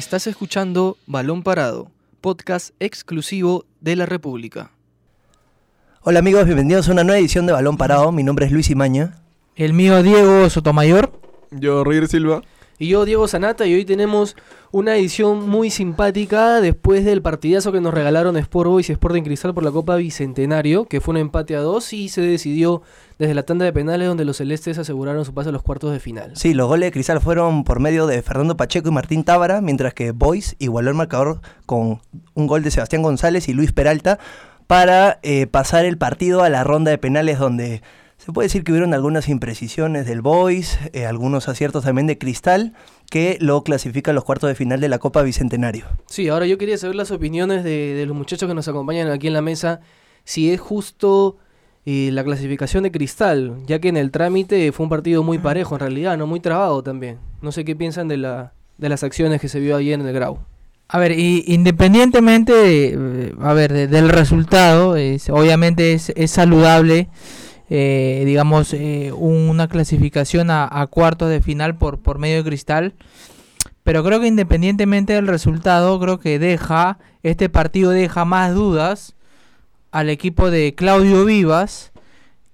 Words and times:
Estás 0.00 0.26
escuchando 0.26 0.96
Balón 1.06 1.42
Parado, 1.42 1.90
podcast 2.22 2.70
exclusivo 2.80 3.66
de 3.82 3.96
la 3.96 4.06
República. 4.06 4.70
Hola 6.00 6.20
amigos, 6.20 6.46
bienvenidos 6.46 6.88
a 6.88 6.92
una 6.92 7.04
nueva 7.04 7.18
edición 7.18 7.44
de 7.44 7.52
Balón 7.52 7.76
Parado. 7.76 8.10
Mi 8.10 8.22
nombre 8.22 8.46
es 8.46 8.50
Luis 8.50 8.70
Imaña. 8.70 9.20
El 9.56 9.74
mío 9.74 10.02
Diego 10.02 10.48
Sotomayor. 10.48 11.12
Yo, 11.50 11.84
Roger 11.84 12.08
Silva. 12.08 12.40
Y 12.78 12.88
yo, 12.88 13.04
Diego 13.04 13.28
Sanata, 13.28 13.66
y 13.66 13.74
hoy 13.74 13.84
tenemos 13.84 14.36
una 14.72 14.96
edición 14.96 15.46
muy 15.46 15.68
simpática 15.68 16.62
después 16.62 17.04
del 17.04 17.20
partidazo 17.20 17.70
que 17.70 17.82
nos 17.82 17.92
regalaron 17.92 18.38
Sport 18.38 18.70
Boys 18.70 18.88
y 18.88 18.92
Sporting 18.92 19.22
Cristal 19.22 19.52
por 19.52 19.64
la 19.64 19.70
Copa 19.70 19.96
Bicentenario, 19.96 20.86
que 20.86 21.02
fue 21.02 21.12
un 21.12 21.18
empate 21.18 21.56
a 21.56 21.60
dos 21.60 21.92
y 21.92 22.08
se 22.08 22.22
decidió 22.22 22.80
desde 23.20 23.34
la 23.34 23.42
tanda 23.42 23.66
de 23.66 23.72
penales 23.74 24.08
donde 24.08 24.24
los 24.24 24.38
celestes 24.38 24.78
aseguraron 24.78 25.26
su 25.26 25.34
paso 25.34 25.50
a 25.50 25.52
los 25.52 25.62
cuartos 25.62 25.92
de 25.92 26.00
final. 26.00 26.32
Sí, 26.36 26.54
los 26.54 26.68
goles 26.68 26.86
de 26.86 26.92
Cristal 26.92 27.20
fueron 27.20 27.64
por 27.64 27.78
medio 27.78 28.06
de 28.06 28.22
Fernando 28.22 28.56
Pacheco 28.56 28.88
y 28.88 28.92
Martín 28.92 29.24
Tábara, 29.24 29.60
mientras 29.60 29.92
que 29.92 30.12
Boys 30.12 30.56
igualó 30.58 30.88
el 30.88 30.96
marcador 30.96 31.42
con 31.66 32.00
un 32.32 32.46
gol 32.46 32.62
de 32.62 32.70
Sebastián 32.70 33.02
González 33.02 33.46
y 33.50 33.52
Luis 33.52 33.72
Peralta 33.72 34.18
para 34.66 35.18
eh, 35.22 35.46
pasar 35.46 35.84
el 35.84 35.98
partido 35.98 36.42
a 36.42 36.48
la 36.48 36.64
ronda 36.64 36.92
de 36.92 36.96
penales 36.96 37.38
donde 37.38 37.82
se 38.16 38.32
puede 38.32 38.46
decir 38.46 38.64
que 38.64 38.72
hubieron 38.72 38.94
algunas 38.94 39.28
imprecisiones 39.28 40.06
del 40.06 40.22
Boys, 40.22 40.78
eh, 40.94 41.04
algunos 41.04 41.46
aciertos 41.46 41.84
también 41.84 42.06
de 42.06 42.16
Cristal, 42.16 42.72
que 43.10 43.36
lo 43.38 43.62
clasifica 43.64 44.12
a 44.12 44.14
los 44.14 44.24
cuartos 44.24 44.48
de 44.48 44.54
final 44.54 44.80
de 44.80 44.88
la 44.88 44.98
Copa 44.98 45.20
Bicentenario. 45.20 45.84
Sí, 46.06 46.28
ahora 46.28 46.46
yo 46.46 46.56
quería 46.56 46.78
saber 46.78 46.96
las 46.96 47.10
opiniones 47.10 47.64
de, 47.64 47.92
de 47.92 48.06
los 48.06 48.16
muchachos 48.16 48.48
que 48.48 48.54
nos 48.54 48.66
acompañan 48.66 49.10
aquí 49.10 49.26
en 49.26 49.34
la 49.34 49.42
mesa, 49.42 49.82
si 50.24 50.50
es 50.50 50.58
justo 50.58 51.36
eh, 51.90 52.12
la 52.12 52.22
clasificación 52.24 52.84
de 52.84 52.92
Cristal, 52.92 53.56
ya 53.66 53.78
que 53.80 53.88
en 53.88 53.96
el 53.96 54.10
trámite 54.10 54.70
fue 54.72 54.84
un 54.84 54.90
partido 54.90 55.22
muy 55.22 55.38
parejo 55.38 55.74
en 55.74 55.80
realidad, 55.80 56.16
no 56.16 56.26
muy 56.26 56.40
trabado 56.40 56.82
también. 56.82 57.18
No 57.42 57.52
sé 57.52 57.64
qué 57.64 57.74
piensan 57.74 58.06
de, 58.06 58.16
la, 58.16 58.52
de 58.78 58.88
las 58.88 59.02
acciones 59.02 59.40
que 59.40 59.48
se 59.48 59.60
vio 59.60 59.76
ayer 59.76 59.98
en 59.98 60.06
el 60.06 60.12
Grau. 60.12 60.38
A 60.88 60.98
ver, 60.98 61.12
y, 61.12 61.44
independientemente 61.46 62.52
eh, 62.94 63.34
a 63.40 63.52
ver, 63.54 63.72
de, 63.72 63.86
del 63.88 64.08
resultado, 64.08 64.96
es, 64.96 65.30
obviamente 65.30 65.92
es, 65.92 66.12
es 66.14 66.30
saludable 66.30 67.08
eh, 67.72 68.24
digamos, 68.26 68.74
eh, 68.74 69.12
una 69.16 69.68
clasificación 69.68 70.50
a, 70.50 70.68
a, 70.68 70.88
cuartos 70.88 71.30
de 71.30 71.40
final 71.40 71.76
por, 71.76 72.00
por 72.00 72.18
medio 72.18 72.38
de 72.38 72.44
cristal. 72.44 72.94
Pero 73.84 74.02
creo 74.02 74.20
que 74.20 74.26
independientemente 74.26 75.12
del 75.12 75.28
resultado, 75.28 75.98
creo 76.00 76.18
que 76.18 76.40
deja, 76.40 76.98
este 77.22 77.48
partido 77.48 77.92
deja 77.92 78.24
más 78.24 78.54
dudas 78.54 79.14
al 79.92 80.10
equipo 80.10 80.50
de 80.50 80.74
Claudio 80.74 81.24
Vivas 81.24 81.89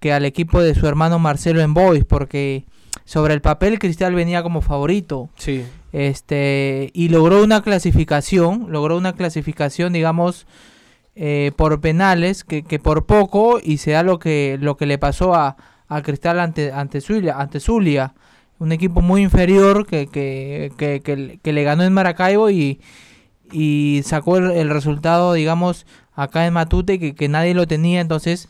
que 0.00 0.12
al 0.12 0.24
equipo 0.24 0.62
de 0.62 0.74
su 0.74 0.86
hermano 0.86 1.18
Marcelo 1.18 1.60
en 1.60 1.74
Boys, 1.74 2.04
porque 2.04 2.64
sobre 3.04 3.34
el 3.34 3.40
papel 3.40 3.78
Cristal 3.78 4.14
venía 4.14 4.42
como 4.42 4.60
favorito. 4.60 5.30
Sí. 5.36 5.64
Este, 5.92 6.90
y 6.92 7.08
logró 7.08 7.42
una 7.42 7.62
clasificación, 7.62 8.66
logró 8.68 8.96
una 8.96 9.14
clasificación, 9.14 9.92
digamos, 9.92 10.46
eh, 11.14 11.52
por 11.56 11.80
penales 11.80 12.44
que, 12.44 12.62
que, 12.62 12.78
por 12.78 13.06
poco 13.06 13.58
y 13.62 13.78
se 13.78 13.92
da 13.92 14.02
lo 14.02 14.18
que 14.18 14.58
lo 14.60 14.76
que 14.76 14.84
le 14.84 14.98
pasó 14.98 15.34
a, 15.34 15.56
a 15.88 16.02
Cristal 16.02 16.38
ante 16.38 16.72
ante 16.72 17.00
Zulia, 17.00 17.38
ante 17.38 17.58
Zulia 17.58 18.12
un 18.58 18.72
equipo 18.72 19.00
muy 19.00 19.22
inferior 19.22 19.86
que, 19.86 20.08
que, 20.08 20.72
que, 20.76 21.40
que 21.42 21.52
le 21.52 21.62
ganó 21.62 21.84
en 21.84 21.94
Maracaibo 21.94 22.50
y, 22.50 22.80
y 23.50 24.02
sacó 24.04 24.36
el, 24.36 24.50
el, 24.50 24.68
resultado 24.68 25.32
digamos 25.32 25.86
acá 26.14 26.46
en 26.46 26.52
Matute 26.52 27.14
que, 27.14 27.28
nadie 27.28 27.54
lo 27.54 27.66
tenía 27.66 28.02
entonces 28.02 28.48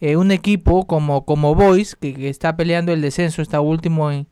eh, 0.00 0.16
un 0.16 0.30
equipo 0.30 0.86
como 0.86 1.24
como 1.24 1.54
Boys 1.54 1.96
que, 1.96 2.28
está 2.28 2.56
peleando 2.56 2.92
el 2.92 3.00
descenso 3.00 3.42
está 3.42 3.60
último 3.60 4.10
en, 4.10 4.26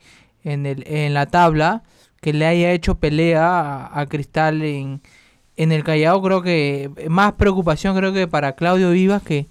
en, 0.45 0.67
el, 0.67 0.84
en 0.86 1.14
la 1.14 1.27
tabla 1.27 1.83
que 2.20 2.33
le 2.33 2.47
haya 2.47 2.72
hecho 2.72 2.97
pelea 2.97 3.61
a, 3.61 4.00
a 4.00 4.06
Cristal 4.06 4.62
en 4.62 5.00
en 5.56 5.72
el 5.72 5.84
Callao 5.84 6.22
creo 6.22 6.42
que 6.42 6.91
más 7.09 7.33
preocupación 7.33 7.97
creo 7.97 8.12
que 8.12 8.28
para 8.28 8.53
Claudio 8.53 8.91
Vivas 8.91 9.22
que, 9.22 9.47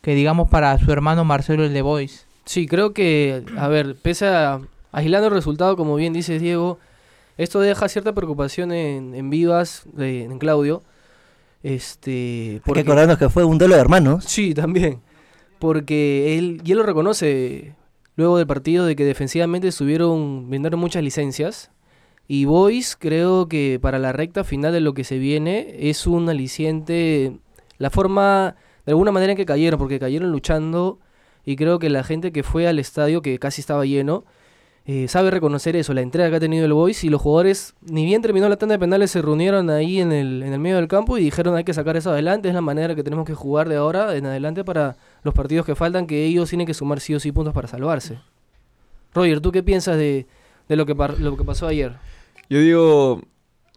que 0.00 0.14
digamos 0.14 0.48
para 0.48 0.78
su 0.78 0.90
hermano 0.92 1.24
Marcelo 1.24 1.64
el 1.64 1.72
de 1.72 1.82
Boys. 1.82 2.26
Sí, 2.44 2.66
creo 2.66 2.94
que, 2.94 3.44
a 3.58 3.68
ver, 3.68 3.94
pese 3.96 4.26
a 4.26 4.60
agilando 4.92 5.28
el 5.28 5.34
resultado, 5.34 5.76
como 5.76 5.96
bien 5.96 6.12
dices 6.12 6.40
Diego, 6.40 6.78
esto 7.36 7.60
deja 7.60 7.88
cierta 7.88 8.14
preocupación 8.14 8.72
en, 8.72 9.14
en 9.14 9.30
Vivas, 9.30 9.82
de, 9.92 10.24
en 10.24 10.38
Claudio. 10.38 10.82
Este, 11.62 12.60
porque, 12.64 12.80
Hay 12.80 12.84
que 12.84 12.90
acordarnos 12.90 13.18
que 13.18 13.28
fue 13.28 13.44
un 13.44 13.58
duelo 13.58 13.74
de 13.74 13.80
hermanos. 13.80 14.24
Sí, 14.24 14.54
también. 14.54 15.00
Porque 15.58 16.38
él, 16.38 16.62
él 16.64 16.76
lo 16.76 16.82
reconoce 16.82 17.74
luego 18.16 18.36
del 18.36 18.46
partido 18.46 18.84
de 18.84 18.96
que 18.96 19.04
defensivamente 19.04 19.70
subieron, 19.72 20.50
vendieron 20.50 20.80
muchas 20.80 21.02
licencias. 21.02 21.70
Y 22.26 22.44
Boys 22.44 22.96
creo 22.98 23.48
que 23.48 23.78
para 23.80 23.98
la 23.98 24.12
recta 24.12 24.44
final 24.44 24.72
de 24.72 24.80
lo 24.80 24.92
que 24.92 25.04
se 25.04 25.18
viene 25.18 25.76
es 25.88 26.06
un 26.06 26.28
aliciente, 26.28 27.38
la 27.78 27.90
forma, 27.90 28.56
de 28.84 28.92
alguna 28.92 29.12
manera 29.12 29.32
en 29.32 29.36
que 29.36 29.46
cayeron, 29.46 29.78
porque 29.78 29.98
cayeron 29.98 30.30
luchando. 30.30 30.98
Y 31.44 31.56
creo 31.56 31.78
que 31.78 31.88
la 31.88 32.04
gente 32.04 32.32
que 32.32 32.42
fue 32.42 32.66
al 32.66 32.78
estadio, 32.78 33.22
que 33.22 33.38
casi 33.38 33.60
estaba 33.62 33.86
lleno, 33.86 34.24
eh, 34.84 35.06
sabe 35.06 35.30
reconocer 35.30 35.76
eso, 35.76 35.94
la 35.94 36.00
entrega 36.00 36.30
que 36.30 36.36
ha 36.36 36.40
tenido 36.40 36.64
el 36.64 36.72
Boys 36.72 37.04
y 37.04 37.10
los 37.10 37.20
jugadores, 37.20 37.74
ni 37.82 38.04
bien 38.04 38.20
terminó 38.20 38.48
la 38.48 38.56
tanda 38.56 38.74
de 38.74 38.78
penales, 38.78 39.10
se 39.10 39.22
reunieron 39.22 39.70
ahí 39.70 40.00
en 40.00 40.12
el, 40.12 40.42
en 40.42 40.52
el 40.52 40.58
medio 40.58 40.76
del 40.76 40.88
campo 40.88 41.18
y 41.18 41.22
dijeron 41.22 41.54
hay 41.56 41.64
que 41.64 41.74
sacar 41.74 41.96
eso 41.96 42.10
adelante, 42.10 42.48
es 42.48 42.54
la 42.54 42.62
manera 42.62 42.94
que 42.94 43.04
tenemos 43.04 43.26
que 43.26 43.34
jugar 43.34 43.68
de 43.68 43.76
ahora 43.76 44.16
en 44.16 44.26
adelante 44.26 44.64
para 44.64 44.96
los 45.22 45.34
partidos 45.34 45.66
que 45.66 45.74
faltan, 45.74 46.06
que 46.06 46.24
ellos 46.24 46.48
tienen 46.48 46.66
que 46.66 46.74
sumar 46.74 47.00
sí 47.00 47.14
o 47.14 47.20
sí 47.20 47.32
puntos 47.32 47.54
para 47.54 47.68
salvarse. 47.68 48.18
Roger, 49.14 49.40
¿tú 49.40 49.52
qué 49.52 49.62
piensas 49.62 49.96
de, 49.96 50.26
de 50.68 50.76
lo, 50.76 50.86
que 50.86 50.94
lo 50.94 51.36
que 51.36 51.44
pasó 51.44 51.66
ayer? 51.66 51.96
Yo 52.48 52.60
digo, 52.60 53.22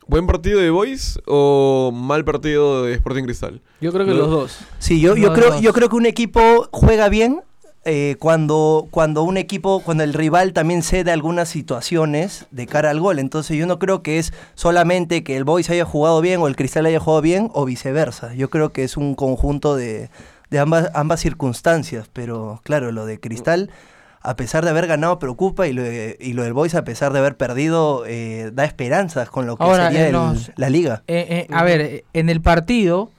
¿buen 0.07 0.27
partido 0.27 0.59
de 0.59 0.69
Boys 0.69 1.19
o 1.25 1.91
mal 1.93 2.23
partido 2.25 2.83
de 2.83 2.93
Sporting 2.93 3.23
Cristal? 3.23 3.61
Yo 3.79 3.91
creo 3.91 4.05
que 4.05 4.13
los, 4.13 4.21
los 4.21 4.29
dos. 4.29 4.59
Sí, 4.79 4.99
yo, 4.99 5.15
yo, 5.15 5.33
creo, 5.33 5.59
yo 5.59 5.73
creo 5.73 5.89
que 5.89 5.95
un 5.95 6.05
equipo 6.05 6.67
juega 6.71 7.09
bien 7.09 7.41
eh, 7.83 8.15
cuando, 8.19 8.87
cuando 8.91 9.23
un 9.23 9.37
equipo, 9.37 9.81
cuando 9.83 10.03
el 10.03 10.13
rival 10.13 10.53
también 10.53 10.83
cede 10.83 11.11
algunas 11.11 11.49
situaciones 11.49 12.45
de 12.51 12.67
cara 12.67 12.91
al 12.91 12.99
gol. 12.99 13.17
Entonces 13.17 13.57
yo 13.57 13.65
no 13.65 13.79
creo 13.79 14.03
que 14.03 14.19
es 14.19 14.33
solamente 14.53 15.23
que 15.23 15.35
el 15.35 15.45
Boys 15.45 15.69
haya 15.71 15.85
jugado 15.85 16.21
bien 16.21 16.41
o 16.41 16.47
el 16.47 16.55
Cristal 16.55 16.85
haya 16.85 16.99
jugado 16.99 17.21
bien 17.21 17.49
o 17.53 17.65
viceversa. 17.65 18.35
Yo 18.35 18.51
creo 18.51 18.71
que 18.71 18.83
es 18.83 18.97
un 18.97 19.15
conjunto 19.15 19.75
de, 19.75 20.11
de 20.51 20.59
ambas, 20.59 20.91
ambas 20.93 21.19
circunstancias. 21.19 22.07
Pero 22.13 22.61
claro, 22.63 22.91
lo 22.91 23.07
de 23.07 23.19
Cristal 23.19 23.71
a 24.23 24.35
pesar 24.35 24.63
de 24.63 24.69
haber 24.69 24.87
ganado, 24.87 25.17
preocupa 25.17 25.67
y 25.67 25.73
lo, 25.73 25.81
de, 25.81 26.17
y 26.19 26.33
lo 26.33 26.43
del 26.43 26.53
Boys, 26.53 26.75
a 26.75 26.83
pesar 26.83 27.11
de 27.11 27.19
haber 27.19 27.37
perdido, 27.37 28.05
eh, 28.05 28.51
da 28.53 28.65
esperanzas 28.65 29.29
con 29.29 29.47
lo 29.47 29.57
que 29.57 29.63
Ahora, 29.63 29.87
sería 29.87 30.07
el, 30.07 30.13
los, 30.13 30.51
la 30.57 30.69
liga. 30.69 31.03
Eh, 31.07 31.47
eh, 31.49 31.53
a 31.53 31.63
ver, 31.63 32.03
en 32.13 32.29
el 32.29 32.39
partido, 32.39 33.09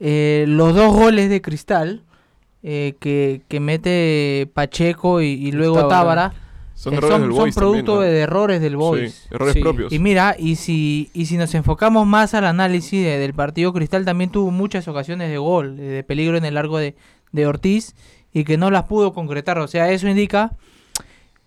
eh, 0.00 0.44
los 0.48 0.74
dos 0.74 0.92
goles 0.92 1.30
de 1.30 1.40
Cristal 1.40 2.02
eh, 2.62 2.96
que, 2.98 3.42
que 3.46 3.60
mete 3.60 4.50
Pacheco 4.52 5.22
y, 5.22 5.28
y 5.28 5.52
luego 5.52 5.86
Tábara. 5.86 6.32
Son, 6.74 6.94
eh, 6.94 6.96
errores 6.96 7.12
son, 7.18 7.22
del 7.22 7.36
son 7.36 7.52
producto 7.52 7.92
también, 7.94 8.10
¿no? 8.10 8.14
de 8.14 8.20
errores 8.20 8.60
del 8.60 8.76
Boys. 8.76 9.12
Sí, 9.14 9.28
errores 9.34 9.54
Sí. 9.54 9.60
propios. 9.60 9.92
Y 9.92 9.98
mira, 9.98 10.34
y 10.38 10.56
si, 10.56 11.10
y 11.12 11.26
si 11.26 11.36
nos 11.36 11.54
enfocamos 11.54 12.06
más 12.06 12.32
al 12.34 12.46
análisis 12.46 13.04
de- 13.04 13.18
del 13.18 13.34
partido, 13.34 13.72
Cristal 13.72 14.04
también 14.04 14.30
tuvo 14.30 14.50
muchas 14.50 14.88
ocasiones 14.88 15.28
de 15.30 15.38
gol, 15.38 15.76
de, 15.76 16.02
peligro 16.04 16.36
en 16.38 16.44
el 16.46 16.54
largo 16.54 16.78
de, 16.78 16.94
de 17.32 17.46
Ortiz, 17.46 17.94
y 18.32 18.44
que 18.44 18.56
no 18.56 18.70
las 18.70 18.84
pudo 18.84 19.12
concretar. 19.12 19.58
O 19.58 19.68
sea, 19.68 19.90
eso 19.90 20.08
indica 20.08 20.52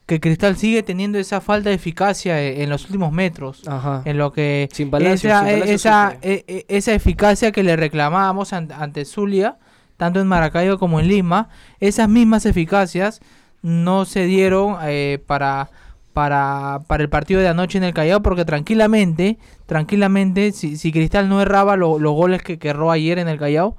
que 0.05 0.19
Cristal 0.19 0.57
sigue 0.57 0.83
teniendo 0.83 1.17
esa 1.17 1.39
falta 1.39 1.69
de 1.69 1.75
eficacia 1.75 2.41
e- 2.41 2.61
en 2.61 2.69
los 2.69 2.83
últimos 2.85 3.11
metros. 3.13 3.65
Ajá. 3.67 4.01
En 4.05 4.17
lo 4.17 4.33
que 4.33 4.67
Sin 4.73 4.93
esa, 5.01 5.47
sin 5.47 5.63
esa, 5.63 6.17
e- 6.21 6.43
e- 6.47 6.65
esa 6.67 6.93
eficacia 6.93 7.51
que 7.53 7.63
le 7.63 7.75
reclamábamos 7.77 8.51
an- 8.51 8.71
ante 8.73 9.05
Zulia, 9.05 9.57
tanto 9.95 10.19
en 10.19 10.27
Maracaibo 10.27 10.77
como 10.77 10.99
en 10.99 11.07
Lima, 11.07 11.47
esas 11.79 12.09
mismas 12.09 12.45
eficacias 12.45 13.21
no 13.63 14.05
se 14.05 14.25
dieron 14.25 14.77
eh, 14.83 15.17
para, 15.25 15.71
para, 16.13 16.81
para 16.85 17.01
el 17.01 17.09
partido 17.09 17.41
de 17.41 17.47
anoche 17.47 17.79
en 17.79 17.83
el 17.83 17.93
Callao, 17.95 18.21
porque 18.21 18.45
tranquilamente, 18.45 19.39
tranquilamente, 19.65 20.51
si, 20.51 20.77
si 20.77 20.91
Cristal 20.91 21.27
no 21.29 21.41
erraba 21.41 21.75
lo- 21.75 21.97
los 21.97 22.13
goles 22.13 22.43
que, 22.43 22.59
que 22.59 22.67
erró 22.69 22.91
ayer 22.91 23.17
en 23.17 23.27
el 23.27 23.39
Callao, 23.39 23.75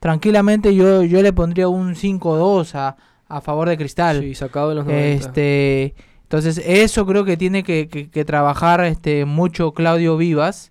tranquilamente 0.00 0.74
yo, 0.74 1.04
yo 1.04 1.22
le 1.22 1.32
pondría 1.32 1.68
un 1.68 1.94
5-2 1.94 2.74
a, 2.74 2.96
a 3.28 3.40
favor 3.40 3.68
de 3.68 3.76
Cristal. 3.76 4.20
Sí, 4.22 4.34
sacado 4.34 4.70
de 4.70 4.74
los 4.74 4.84
90. 4.86 5.26
Este, 5.26 5.94
entonces 6.22 6.60
eso 6.66 7.06
creo 7.06 7.24
que 7.24 7.36
tiene 7.36 7.62
que, 7.62 7.88
que- 7.88 8.10
que 8.10 8.24
trabajar 8.24 8.82
este 8.84 9.24
mucho 9.24 9.72
Claudio 9.72 10.16
Vivas 10.16 10.70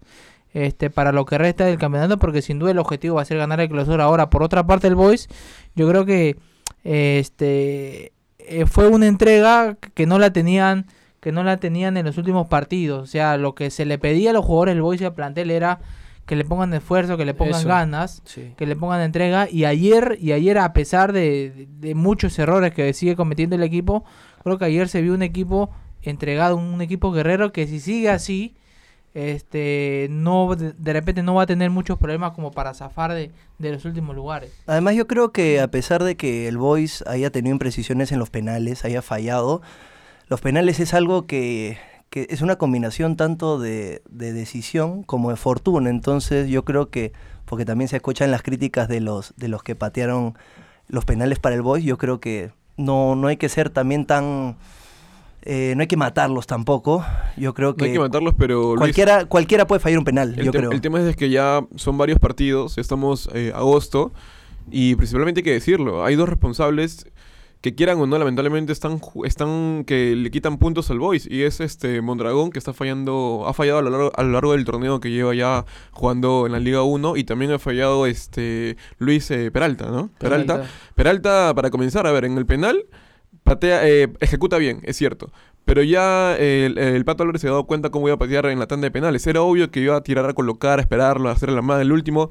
este 0.53 0.89
para 0.89 1.11
lo 1.11 1.25
que 1.25 1.37
resta 1.37 1.65
del 1.65 1.77
campeonato 1.77 2.17
porque 2.17 2.41
sin 2.41 2.59
duda 2.59 2.71
el 2.71 2.79
objetivo 2.79 3.15
va 3.15 3.21
a 3.21 3.25
ser 3.25 3.37
ganar 3.37 3.59
el 3.59 3.67
clausura. 3.69 4.05
Ahora, 4.05 4.29
por 4.29 4.41
otra 4.41 4.65
parte 4.65 4.87
el 4.87 4.95
Boys, 4.95 5.27
yo 5.75 5.87
creo 5.89 6.05
que 6.05 6.37
este 6.83 8.13
eh, 8.47 8.65
fue 8.65 8.87
una 8.87 9.07
entrega 9.07 9.77
que 9.93 10.05
no 10.05 10.19
la 10.19 10.31
tenían 10.31 10.85
que 11.21 11.31
no 11.31 11.43
la 11.43 11.57
tenían 11.57 11.97
en 11.97 12.05
los 12.05 12.19
últimos 12.19 12.47
partidos, 12.47 13.01
o 13.01 13.07
sea, 13.07 13.37
lo 13.37 13.55
que 13.55 13.71
se 13.71 13.83
le 13.85 13.97
pedía 13.97 14.29
a 14.29 14.33
los 14.33 14.45
jugadores 14.45 14.75
del 14.75 14.83
Boys 14.83 15.01
y 15.01 15.05
al 15.05 15.13
plantel 15.15 15.49
era 15.49 15.79
que 16.27 16.35
le 16.35 16.45
pongan 16.45 16.71
esfuerzo, 16.75 17.17
que 17.17 17.25
le 17.25 17.33
pongan 17.33 17.61
Eso. 17.61 17.67
ganas 17.67 18.21
Sí. 18.25 18.53
que 18.55 18.67
le 18.67 18.75
pongan 18.75 19.01
entrega 19.01 19.47
y 19.49 19.65
ayer 19.65 20.19
y 20.21 20.33
ayer 20.33 20.59
a 20.59 20.71
pesar 20.73 21.13
de, 21.13 21.49
de- 21.51 21.67
de 21.79 21.95
muchos 21.95 22.37
errores 22.37 22.73
que 22.75 22.93
sigue 22.93 23.15
cometiendo 23.15 23.55
el 23.55 23.63
equipo 23.63 24.03
creo 24.43 24.59
que 24.59 24.65
ayer 24.65 24.87
se 24.87 25.01
vio 25.01 25.15
un 25.15 25.23
equipo 25.23 25.71
entregado 26.03 26.57
un 26.57 26.79
equipo 26.81 27.11
guerrero 27.11 27.51
que 27.51 27.65
si 27.65 27.79
sigue 27.79 28.09
así 28.11 28.55
este 29.15 30.07
no 30.11 30.55
de, 30.55 30.93
repente 30.93 31.23
no 31.23 31.35
va 31.35 31.43
a 31.43 31.45
tener 31.45 31.69
muchos 31.69 31.97
problemas 31.97 32.33
como 32.33 32.51
para 32.51 32.73
zafar 32.73 33.13
de, 33.13 33.31
de 33.57 33.71
los 33.71 33.85
últimos 33.85 34.15
lugares. 34.15 34.51
Además 34.67 34.95
yo 34.95 35.07
creo 35.07 35.31
que 35.31 35.61
a 35.61 35.69
pesar 35.69 36.03
de 36.03 36.17
que 36.17 36.47
el 36.47 36.57
Boys 36.57 37.03
haya 37.07 37.31
tenido 37.31 37.53
imprecisiones 37.53 38.11
en 38.11 38.19
los 38.19 38.29
penales, 38.29 38.83
haya 38.83 39.01
fallado, 39.01 39.61
los 40.27 40.41
penales 40.41 40.81
es 40.81 40.93
algo 40.93 41.25
que, 41.27 41.77
que 42.09 42.27
es 42.29 42.41
una 42.41 42.57
combinación 42.57 43.15
tanto 43.15 43.57
de, 43.57 44.01
de 44.09 44.33
decisión 44.33 45.03
como 45.03 45.29
de 45.29 45.37
fortuna. 45.37 45.89
Entonces 45.89 46.49
yo 46.49 46.65
creo 46.65 46.89
que, 46.89 47.13
porque 47.45 47.63
también 47.63 47.87
se 47.87 47.95
escuchan 47.95 48.31
las 48.31 48.41
críticas 48.41 48.89
de 48.89 48.99
los, 48.99 49.33
de 49.37 49.47
los 49.47 49.63
que 49.63 49.75
patearon 49.75 50.37
los 50.87 51.05
penales 51.05 51.39
para 51.39 51.55
el 51.55 51.61
Boys, 51.61 51.85
yo 51.85 51.97
creo 51.97 52.19
que 52.19 52.51
no, 52.77 53.15
no 53.15 53.27
hay 53.27 53.37
que 53.37 53.49
ser 53.49 53.69
también 53.69 54.05
tan... 54.05 54.57
eh, 55.45 55.73
no 55.75 55.81
hay 55.81 55.87
que 55.87 55.95
matarlos 55.95 56.47
tampoco. 56.47 57.05
Yo 57.37 57.53
creo 57.53 57.75
que, 57.75 57.83
No 57.83 57.85
hay 57.85 57.93
que 57.93 57.99
matarlos, 57.99 58.33
pero 58.37 58.69
Luis, 58.69 58.79
cualquiera, 58.79 59.25
cualquiera 59.25 59.67
puede 59.67 59.79
fallar 59.79 59.99
un 59.99 60.05
penal, 60.05 60.33
el, 60.37 60.45
yo 60.45 60.51
creo. 60.51 60.71
el 60.71 60.81
tema 60.81 61.07
es 61.07 61.15
que 61.15 61.29
ya 61.29 61.65
son 61.75 61.97
varios 61.97 62.19
partidos, 62.19 62.79
estamos 62.79 63.29
eh, 63.33 63.51
agosto, 63.53 64.11
y 64.71 64.95
principalmente 64.95 65.39
hay 65.39 65.43
que 65.43 65.53
decirlo, 65.53 66.03
hay 66.03 66.15
dos 66.15 66.27
responsables 66.27 67.05
que 67.61 67.73
quieran 67.73 67.99
o 67.99 68.07
no, 68.07 68.17
lamentablemente 68.17 68.71
están, 68.71 68.99
están 69.23 69.85
que 69.85 70.15
le 70.15 70.29
quitan 70.31 70.57
puntos 70.57 70.89
al 70.89 70.99
Boys, 70.99 71.27
y 71.29 71.43
es 71.43 71.59
este 71.59 72.01
Mondragón 72.01 72.51
que 72.51 72.57
está 72.57 72.73
fallando, 72.73 73.45
ha 73.47 73.53
fallado 73.53 73.79
a 73.79 73.81
lo 73.83 73.89
largo, 73.91 74.11
a 74.15 74.23
lo 74.23 74.31
largo 74.31 74.51
del 74.53 74.65
torneo 74.65 74.99
que 74.99 75.11
lleva 75.11 75.35
ya 75.35 75.65
jugando 75.91 76.47
en 76.47 76.53
la 76.53 76.59
Liga 76.59 76.81
1, 76.81 77.17
y 77.17 77.23
también 77.23 77.51
ha 77.51 77.59
fallado 77.59 78.07
este 78.07 78.77
Luis 78.97 79.29
eh, 79.29 79.51
Peralta, 79.51 79.91
¿no? 79.91 80.09
Peralta. 80.17 80.65
Peralta, 80.95 81.53
para 81.55 81.69
comenzar, 81.69 82.07
a 82.07 82.11
ver, 82.11 82.25
en 82.25 82.37
el 82.37 82.45
penal, 82.45 82.85
patea, 83.45 83.87
eh, 83.87 84.11
ejecuta 84.19 84.57
bien, 84.57 84.81
es 84.83 84.97
cierto. 84.97 85.31
Pero 85.63 85.81
ya 85.81 86.35
el, 86.35 86.77
el 86.77 87.05
Pato 87.05 87.23
Álvarez 87.23 87.41
se 87.41 87.47
ha 87.47 87.51
dado 87.51 87.65
cuenta 87.65 87.89
cómo 87.89 88.07
iba 88.07 88.15
a 88.15 88.19
patear 88.19 88.47
en 88.47 88.59
la 88.59 88.67
tanda 88.67 88.85
de 88.85 88.91
penales. 88.91 89.25
Era 89.25 89.41
obvio 89.41 89.71
que 89.71 89.79
iba 89.79 89.95
a 89.95 90.03
tirar 90.03 90.29
a 90.29 90.33
colocar, 90.33 90.79
a 90.79 90.81
esperarlo, 90.81 91.29
a 91.29 91.31
hacer 91.31 91.49
la 91.49 91.61
mano 91.61 91.81
el 91.81 91.91
último. 91.91 92.29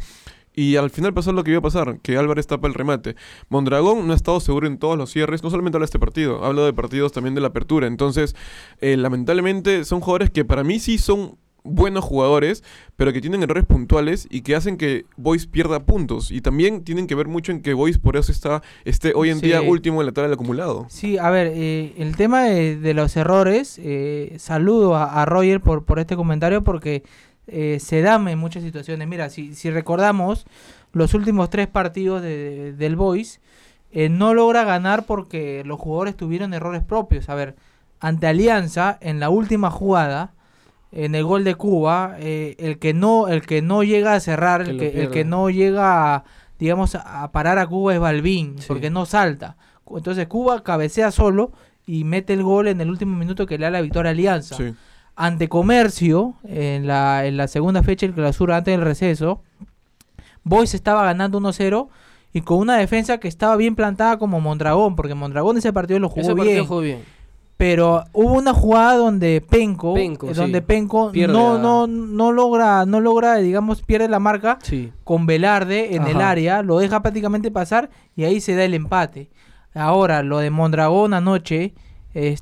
Y 0.57 0.77
al 0.77 0.91
final 0.91 1.13
pasó 1.13 1.33
lo 1.33 1.43
que 1.43 1.51
iba 1.51 1.59
a 1.59 1.63
pasar, 1.63 1.99
que 2.01 2.17
Álvarez 2.17 2.47
tapa 2.47 2.69
el 2.69 2.75
remate. 2.75 3.17
Mondragón 3.49 4.07
no 4.07 4.13
ha 4.13 4.17
estado 4.17 4.39
seguro 4.39 4.69
en 4.69 4.79
todos 4.79 4.97
los 4.97 5.11
cierres, 5.11 5.43
no 5.43 5.51
solamente 5.51 5.77
habla 5.77 5.85
de 5.85 5.87
este 5.87 5.99
partido, 5.99 6.45
habla 6.45 6.63
de 6.63 6.73
partidos 6.73 7.11
también 7.11 7.35
de 7.35 7.41
la 7.41 7.49
apertura. 7.49 7.89
Entonces, 7.89 8.37
eh, 8.81 8.97
lamentablemente 8.97 9.85
son 9.85 10.01
jugadores 10.01 10.31
que 10.31 10.45
para 10.45 10.63
mí 10.63 10.79
sí 10.79 10.99
son 10.99 11.39
buenos 11.65 12.05
jugadores, 12.05 12.63
pero 12.97 13.13
que 13.13 13.21
tienen 13.23 13.43
errores 13.43 13.65
puntuales 13.65 14.29
y 14.31 14.43
que 14.43 14.55
hacen 14.55 14.77
que 14.77 15.07
Boys 15.17 15.47
pierda 15.47 15.81
puntos. 15.85 16.31
Y 16.31 16.41
también 16.43 16.85
tienen 16.85 17.07
que 17.07 17.15
ver 17.15 17.27
mucho 17.27 17.53
en 17.53 17.63
que 17.63 17.73
Boys 17.75 17.99
por 17.99 18.17
eso 18.17 18.31
está 18.31 18.63
esté 18.85 19.13
hoy 19.15 19.31
en 19.31 19.41
Sí. 19.41 19.47
día 19.47 19.63
último 19.63 20.01
en 20.03 20.07
la 20.07 20.13
tabla 20.13 20.29
del 20.29 20.35
acumulado. 20.35 20.87
Sí, 20.91 21.17
a 21.19 21.31
ver, 21.31 21.51
eh, 21.55 21.95
el 21.97 22.17
tema 22.17 22.43
de, 22.45 22.77
de 22.77 22.95
los 22.95 23.17
errores, 23.17 23.81
eh, 23.83 24.37
saludo 24.39 24.95
a, 24.95 25.23
a 25.23 25.25
Roger 25.25 25.61
por, 25.61 25.85
por 25.85 25.99
este 25.99 26.17
comentario 26.17 26.63
porque 26.63 27.03
eh, 27.47 27.79
se 27.81 28.03
dan 28.03 28.29
en 28.29 28.39
muchas 28.39 28.63
situaciones. 28.63 29.09
Mira, 29.09 29.29
si, 29.31 29.55
si 29.55 29.71
recordamos 29.71 30.47
los 30.93 31.15
últimos 31.15 31.51
tres 31.51 31.67
partidos 31.67 32.23
de- 32.23 32.73
del 32.75 32.95
Boys, 32.97 33.41
eh, 33.91 34.09
no 34.09 34.35
logra 34.35 34.65
ganar 34.65 35.07
porque 35.07 35.63
los 35.65 35.79
jugadores 35.81 36.17
tuvieron 36.17 36.53
errores 36.53 36.83
propios. 36.83 37.29
A 37.29 37.35
ver, 37.35 37.55
ante 38.01 38.27
Alianza, 38.27 38.99
en 39.01 39.19
la 39.21 39.31
última 39.31 39.71
jugada, 39.71 40.35
en 40.95 41.15
el 41.15 41.25
gol 41.25 41.45
de 41.45 41.55
Cuba, 41.57 42.17
eh, 42.21 42.55
el 42.59 42.79
que 42.79 42.95
no 42.95 43.29
el 43.29 43.43
que 43.43 43.61
no 43.63 43.83
llega 43.83 44.15
a 44.15 44.21
cerrar, 44.21 44.65
Que 44.65 44.71
el 44.71 44.79
que, 44.79 45.03
el 45.03 45.11
que 45.11 45.25
no 45.25 45.51
llega, 45.51 46.15
a, 46.15 46.25
digamos, 46.59 46.95
a 46.95 47.31
parar 47.33 47.59
a 47.59 47.67
Cuba 47.67 47.95
es 47.95 48.01
Balvin, 48.01 48.59
Sí. 48.59 48.65
porque 48.69 48.91
no 48.91 49.05
salta. 49.05 49.57
Entonces 49.95 50.27
Cuba 50.29 50.63
cabecea 50.63 51.11
solo 51.11 51.53
y 51.87 52.05
mete 52.05 52.33
el 52.33 52.43
gol 52.43 52.69
en 52.69 52.81
el 52.81 52.89
último 52.89 53.17
minuto 53.17 53.45
que 53.47 53.59
le 53.59 53.65
da 53.67 53.71
la 53.71 53.81
victoria 53.83 54.11
a 54.11 54.13
Alianza. 54.13 54.57
Sí. 54.57 54.73
Ante 55.17 55.49
Comercio, 55.49 56.35
en 56.45 56.87
la, 56.87 57.27
en 57.27 57.37
la 57.37 57.47
segunda 57.49 57.83
fecha 57.83 58.07
del 58.07 58.15
clausura, 58.15 58.57
antes 58.57 58.73
del 58.77 58.85
receso, 58.85 59.43
Boys 60.43 60.75
estaba 60.75 61.05
ganando 61.05 61.39
1-0 61.41 61.89
y 62.33 62.41
con 62.41 62.59
una 62.59 62.77
defensa 62.77 63.19
que 63.19 63.29
estaba 63.29 63.57
bien 63.57 63.77
plantada 63.77 64.19
como 64.19 64.41
Mondragón, 64.41 64.97
porque 64.97 65.15
Mondragón 65.15 65.57
ese 65.57 65.73
partido 65.73 66.01
lo 66.01 66.09
jugó 66.09 66.21
Ese 66.23 66.35
partido 66.35 66.53
bien. 66.55 66.67
jugó 66.67 66.81
bien. 66.81 67.05
Pero 67.57 68.03
hubo 68.13 68.33
una 68.35 68.53
jugada 68.53 68.97
donde 68.97 69.41
Penco, 69.41 69.95
Penco, 69.95 70.27
eh, 70.29 70.35
sí. 70.35 70.41
donde 70.41 70.61
Penco 70.61 71.13
Pierde 71.13 71.33
no, 71.33 71.55
a- 71.55 71.59
no, 71.59 71.87
no 71.87 72.33
logra, 72.33 72.85
no 72.85 73.01
logra, 73.01 73.37
digamos, 73.37 73.81
pierde 73.83 74.09
la 74.09 74.19
marca 74.19 74.59
Sí. 74.63 74.93
con 75.05 75.25
Velarde 75.27 75.95
en 75.95 76.05
el 76.09 76.21
área, 76.21 76.63
lo 76.63 76.79
deja 76.81 77.01
prácticamente 77.01 77.53
pasar 77.53 77.91
y 78.17 78.25
ahí 78.25 78.41
se 78.41 78.57
da 78.57 78.65
el 78.65 78.75
empate. 78.75 79.31
Ahora, 79.73 80.23
lo 80.25 80.39
de 80.39 80.51
Mondragón 80.51 81.15
anoche, 81.15 81.75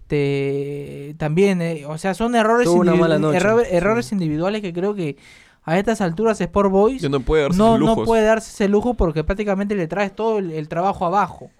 este 0.02 1.14
también, 1.18 1.60
eh, 1.62 1.84
o 1.86 1.98
sea, 1.98 2.14
son 2.14 2.34
errores, 2.34 2.66
Tuvo 2.66 2.80
una 2.80 2.92
individu- 2.92 3.00
mala 3.00 3.18
noche, 3.18 3.38
erro- 3.38 3.60
sí. 3.60 3.66
errores 3.70 4.12
individuales 4.12 4.60
que 4.62 4.72
creo 4.72 4.94
que 4.94 5.16
a 5.64 5.78
estas 5.78 6.00
alturas 6.00 6.40
Sport 6.40 6.70
Boys 6.70 7.08
no 7.08 7.20
puede 7.20 7.42
darse 7.44 7.58
no, 7.58 7.96
puede 8.04 8.24
darse 8.24 8.50
ese 8.50 8.68
lujo 8.68 8.94
porque 8.94 9.24
prácticamente 9.24 9.74
le 9.74 9.86
traes 9.86 10.14
todo 10.14 10.38
el, 10.38 10.50
el 10.50 10.68
trabajo 10.68 11.06
abajo. 11.06 11.50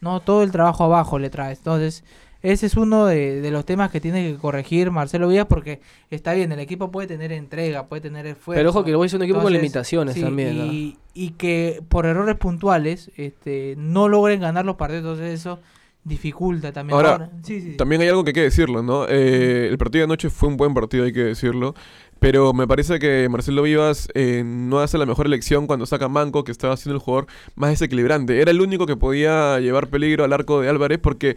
No, 0.00 0.20
todo 0.20 0.44
el 0.44 0.52
trabajo 0.52 0.84
abajo 0.84 1.18
le 1.18 1.28
traes. 1.28 1.58
Entonces, 1.58 2.04
ese 2.42 2.66
es 2.66 2.76
uno 2.76 3.06
de, 3.06 3.40
de 3.40 3.50
los 3.50 3.64
temas 3.64 3.90
que 3.90 4.00
tiene 4.00 4.30
que 4.30 4.38
corregir 4.38 4.90
Marcelo 4.90 5.28
Villas 5.28 5.46
porque 5.46 5.80
está 6.10 6.34
bien, 6.34 6.52
el 6.52 6.60
equipo 6.60 6.90
puede 6.90 7.08
tener 7.08 7.32
entrega, 7.32 7.86
puede 7.86 8.02
tener 8.02 8.26
esfuerzo. 8.26 8.58
Pero 8.58 8.70
ojo 8.70 8.84
que 8.84 8.90
el 8.90 8.96
Boys 8.96 9.12
es 9.12 9.16
un 9.16 9.22
equipo 9.22 9.40
con 9.40 9.52
limitaciones 9.52 10.14
sí, 10.14 10.22
también. 10.22 10.58
¿no? 10.58 10.64
Y, 10.66 10.98
y 11.14 11.30
que 11.30 11.82
por 11.88 12.06
errores 12.06 12.36
puntuales 12.36 13.10
este, 13.16 13.74
no 13.76 14.08
logren 14.08 14.40
ganar 14.40 14.64
los 14.64 14.76
partidos, 14.76 15.02
entonces 15.02 15.40
eso 15.40 15.58
dificulta 16.04 16.72
también. 16.72 16.96
Ahora, 16.96 17.30
sí, 17.42 17.60
sí, 17.60 17.70
sí. 17.72 17.76
También 17.76 18.00
hay 18.00 18.08
algo 18.08 18.24
que 18.24 18.30
hay 18.30 18.34
que 18.34 18.42
decirlo, 18.42 18.82
¿no? 18.82 19.06
Eh, 19.08 19.68
el 19.68 19.78
partido 19.78 20.02
de 20.02 20.04
anoche 20.04 20.30
fue 20.30 20.48
un 20.48 20.56
buen 20.56 20.74
partido, 20.74 21.04
hay 21.04 21.12
que 21.12 21.24
decirlo. 21.24 21.74
Pero 22.18 22.52
me 22.52 22.66
parece 22.66 22.98
que 22.98 23.28
Marcelo 23.30 23.62
Vivas 23.62 24.08
eh, 24.14 24.42
no 24.44 24.80
hace 24.80 24.98
la 24.98 25.06
mejor 25.06 25.26
elección 25.26 25.68
cuando 25.68 25.86
saca 25.86 26.06
a 26.06 26.08
Manco, 26.08 26.42
que 26.42 26.50
estaba 26.50 26.76
siendo 26.76 26.96
el 26.96 27.00
jugador 27.00 27.28
más 27.54 27.70
desequilibrante. 27.70 28.40
Era 28.40 28.50
el 28.50 28.60
único 28.60 28.86
que 28.86 28.96
podía 28.96 29.60
llevar 29.60 29.86
peligro 29.86 30.24
al 30.24 30.32
arco 30.32 30.60
de 30.60 30.68
Álvarez 30.68 30.98
porque 30.98 31.36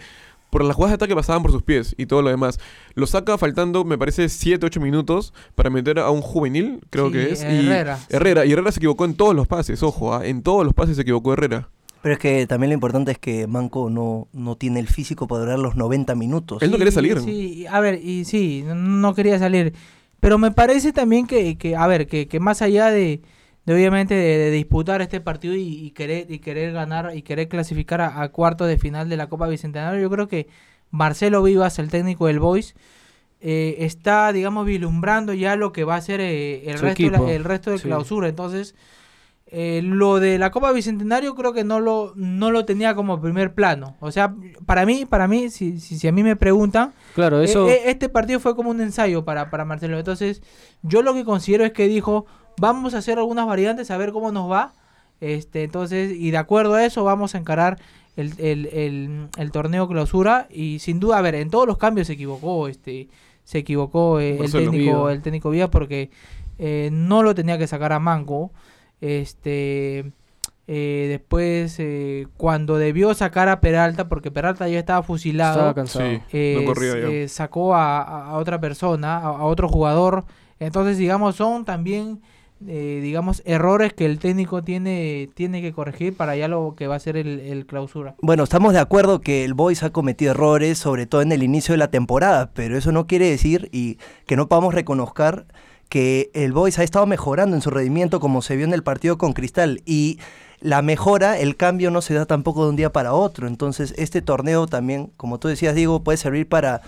por 0.52 0.64
las 0.64 0.76
jugadas 0.76 0.92
de 0.92 0.96
ataque 1.06 1.16
pasaban 1.16 1.42
por 1.42 1.52
sus 1.52 1.64
pies 1.64 1.96
y 1.98 2.06
todo 2.06 2.22
lo 2.22 2.30
demás. 2.30 2.60
Lo 2.94 3.08
saca 3.08 3.38
faltando, 3.40 3.84
me 3.84 3.98
parece, 3.98 4.30
7, 4.30 4.64
8 4.68 4.80
minutos 4.80 5.34
para 5.56 5.72
meter 5.72 5.98
a 5.98 6.12
un 6.12 6.22
juvenil, 6.22 6.82
creo 6.92 7.08
Sí, 7.08 7.14
que 7.14 7.32
es. 7.32 7.42
y 7.42 7.46
Herrera. 7.68 8.00
Herrera. 8.10 8.46
Y 8.46 8.52
Herrera 8.52 8.72
se 8.72 8.80
equivocó 8.80 9.06
en 9.06 9.16
todos 9.16 9.34
los 9.34 9.48
pases, 9.48 9.82
ojo, 9.82 10.14
ah, 10.14 10.26
en 10.28 10.44
todos 10.44 10.64
los 10.64 10.76
pases 10.76 10.98
se 10.98 11.02
equivocó 11.02 11.34
Herrera. 11.34 11.70
Pero 12.04 12.14
es 12.14 12.20
que 12.20 12.46
también 12.48 12.70
lo 12.72 12.74
importante 12.76 13.12
es 13.12 13.18
que 13.20 13.48
Manco 13.48 13.90
no, 13.90 14.28
no 14.34 14.56
tiene 14.56 14.80
el 14.80 14.88
físico 14.88 15.28
para 15.28 15.42
durar 15.42 15.60
los 15.60 15.76
90 15.76 16.16
minutos. 16.16 16.62
Él 16.62 16.72
no 16.72 16.78
quería 16.78 16.92
salir. 16.92 17.20
Sí, 17.22 17.66
a 17.68 17.80
ver, 17.80 18.00
y 18.04 18.26
sí, 18.26 18.64
no, 18.66 18.76
no 18.76 19.14
quería 19.16 19.38
salir. 19.40 19.74
Pero 20.20 20.38
me 20.38 20.52
parece 20.52 20.94
también 20.94 21.28
que, 21.28 21.58
que 21.58 21.76
a 21.76 21.88
ver, 21.88 22.08
que, 22.08 22.28
que 22.28 22.40
más 22.40 22.62
allá 22.62 22.90
de, 22.90 23.22
de 23.66 23.74
obviamente 23.74 24.14
de, 24.16 24.38
de 24.38 24.52
disputar 24.52 25.02
este 25.02 25.22
partido 25.22 25.56
y, 25.56 25.62
y 25.86 25.92
querer 25.92 26.30
y 26.32 26.40
querer 26.40 26.74
ganar 26.74 27.12
y 27.16 27.22
querer 27.22 27.48
clasificar 27.48 28.02
a, 28.02 28.22
a 28.22 28.30
cuartos 28.30 28.68
de 28.68 28.78
final 28.78 29.08
de 29.10 29.18
la 29.18 29.28
Copa 29.30 29.48
Bicentenario, 29.48 30.02
yo 30.02 30.10
creo 30.10 30.28
que 30.28 30.48
Marcelo 30.90 31.44
Vivas, 31.44 31.78
el 31.80 31.90
técnico 31.90 32.28
del 32.28 32.40
Boys, 32.40 32.76
eh, 33.40 33.78
está, 33.86 34.32
digamos, 34.34 34.66
vislumbrando 34.66 35.34
ya 35.34 35.56
lo 35.56 35.72
que 35.72 35.84
va 35.84 35.96
a 35.96 36.02
ser 36.02 36.22
eh, 36.22 36.70
el, 36.70 36.78
Su 36.78 36.86
resto 36.86 37.04
de 37.04 37.12
la- 37.12 37.32
el 37.32 37.44
resto 37.44 37.72
de 37.72 37.78
Sí. 37.78 37.84
clausura. 37.84 38.28
Entonces, 38.28 38.76
eh, 39.54 39.82
lo 39.84 40.20
de 40.20 40.38
la 40.38 40.50
Copa 40.52 40.72
Bicentenario 40.72 41.36
creo 41.36 41.52
que 41.52 41.64
no 41.64 41.80
lo, 41.80 42.14
no 42.16 42.52
lo 42.52 42.64
tenía 42.66 42.96
como 42.96 43.20
primer 43.22 43.54
plano. 43.54 43.96
O 44.00 44.12
sea, 44.12 44.34
para 44.66 44.86
mí, 44.86 45.06
para 45.06 45.28
mí, 45.28 45.50
si, 45.50 45.80
si, 45.80 45.98
si 45.98 46.08
a 46.08 46.12
mí 46.12 46.24
me 46.24 46.36
preguntan, 46.36 46.94
Claro, 47.16 47.42
eso. 47.42 47.68
este 47.68 48.08
partido 48.10 48.40
fue 48.40 48.56
como 48.56 48.70
un 48.70 48.80
ensayo 48.80 49.26
para, 49.26 49.50
para 49.50 49.66
Marcelo. 49.66 49.98
Entonces, 49.98 50.42
yo 50.84 51.02
lo 51.02 51.14
que 51.14 51.26
considero 51.26 51.66
es 51.66 51.72
que 51.74 51.88
dijo, 51.88 52.26
vamos 52.62 52.94
a 52.94 53.00
hacer 53.00 53.18
algunas 53.18 53.46
variantes, 53.48 53.92
a 53.92 53.98
ver 53.98 54.12
cómo 54.14 54.32
nos 54.32 54.50
va. 54.50 54.72
Este, 55.20 55.64
entonces, 55.64 56.12
y 56.18 56.32
de 56.32 56.38
acuerdo 56.38 56.76
a 56.76 56.86
eso, 56.86 57.04
vamos 57.04 57.36
a 57.36 57.38
encarar 57.38 57.78
el, 58.16 58.34
el, 58.40 58.66
el, 58.68 59.28
el 59.38 59.52
torneo 59.52 59.88
clausura. 59.88 60.48
Y 60.50 60.80
sin 60.80 61.00
duda, 61.00 61.18
a 61.18 61.22
ver, 61.22 61.36
en 61.36 61.50
todos 61.50 61.68
los 61.68 61.78
cambios 61.78 62.08
se 62.08 62.14
equivocó, 62.14 62.68
este, 62.68 63.08
se 63.44 63.58
equivocó 63.60 64.20
eh, 64.20 64.38
el 64.46 64.52
técnico, 64.72 65.10
el 65.10 65.22
técnico 65.22 65.50
Vía 65.50 65.70
porque 65.70 66.10
eh, 66.58 66.90
no 66.92 67.22
lo 67.24 67.36
tenía 67.36 67.58
que 67.58 67.68
sacar 67.68 67.92
a 67.94 68.00
Manco. 68.00 68.52
Este 69.02 70.12
eh, 70.68 71.06
después 71.10 71.76
eh, 71.80 72.28
cuando 72.38 72.78
debió 72.78 73.14
sacar 73.14 73.50
a 73.50 73.60
Peralta, 73.60 74.08
porque 74.08 74.32
Peralta 74.32 74.68
ya 74.70 74.80
estaba 74.80 75.04
fusilado, 75.04 75.56
Estaba 75.56 75.74
cansado. 75.74 76.06
Sí. 76.06 76.22
eh, 76.32 76.64
no 76.66 76.74
eh, 77.10 77.28
sacó 77.28 77.76
a, 77.76 78.02
a- 78.02 78.30
a 78.30 78.38
otra 78.38 78.60
persona, 78.62 79.18
a, 79.18 79.22
a 79.28 79.44
otro 79.44 79.68
jugador. 79.68 80.24
Entonces, 80.60 80.98
digamos, 80.98 81.36
son 81.36 81.66
también, 81.66 82.22
eh, 82.68 83.00
digamos, 83.02 83.42
errores 83.46 83.94
que 83.94 84.06
el 84.06 84.20
técnico 84.20 84.64
tiene, 84.64 85.30
tiene 85.34 85.62
que 85.62 85.74
corregir 85.74 86.16
para 86.16 86.36
ya 86.36 86.48
lo 86.48 86.76
que 86.78 86.88
va 86.88 86.96
a 86.96 87.00
ser 87.00 87.18
el, 87.18 87.66
clausura. 87.66 88.16
Bueno, 88.22 88.44
estamos 88.44 88.74
de 88.74 88.80
acuerdo 88.80 89.22
que 89.22 89.44
el 89.44 89.54
Boys 89.54 89.84
ha 89.84 89.92
cometido 89.92 90.32
errores, 90.32 90.78
sobre 90.78 91.06
todo 91.06 91.22
en 91.22 91.32
el 91.32 91.44
inicio 91.44 91.74
de 91.74 91.80
la 91.80 91.90
temporada, 91.90 92.52
pero 92.54 92.78
eso 92.78 92.92
no 92.92 93.08
quiere 93.08 93.30
decir 93.30 93.70
y 93.72 93.98
que 94.26 94.36
no 94.36 94.48
podamos 94.48 94.74
reconocer 94.74 95.46
que 95.90 96.32
el 96.34 96.54
Boys 96.54 96.80
ha 96.80 96.84
estado 96.84 97.06
mejorando 97.06 97.56
en 97.56 97.62
su 97.62 97.70
rendimiento 97.70 98.20
como 98.20 98.42
se 98.42 98.56
vio 98.56 98.66
en 98.66 98.74
el 98.74 98.84
partido 98.84 99.18
con 99.18 99.34
Cristal 99.34 99.82
y 99.86 100.20
la 100.62 100.84
mejora, 100.84 101.40
el 101.40 101.58
cambio 101.58 101.90
no 101.90 102.02
se 102.02 102.14
da 102.14 102.26
tampoco 102.26 102.64
de 102.64 102.70
un 102.70 102.76
día 102.76 102.92
para 102.92 103.14
otro, 103.14 103.48
entonces 103.48 103.96
este 103.98 104.22
torneo 104.22 104.68
también, 104.68 105.12
como 105.18 105.40
tú 105.40 105.48
decías 105.48 105.74
Diego, 105.74 106.04
puede 106.04 106.18
servir 106.18 106.48
para 106.48 106.82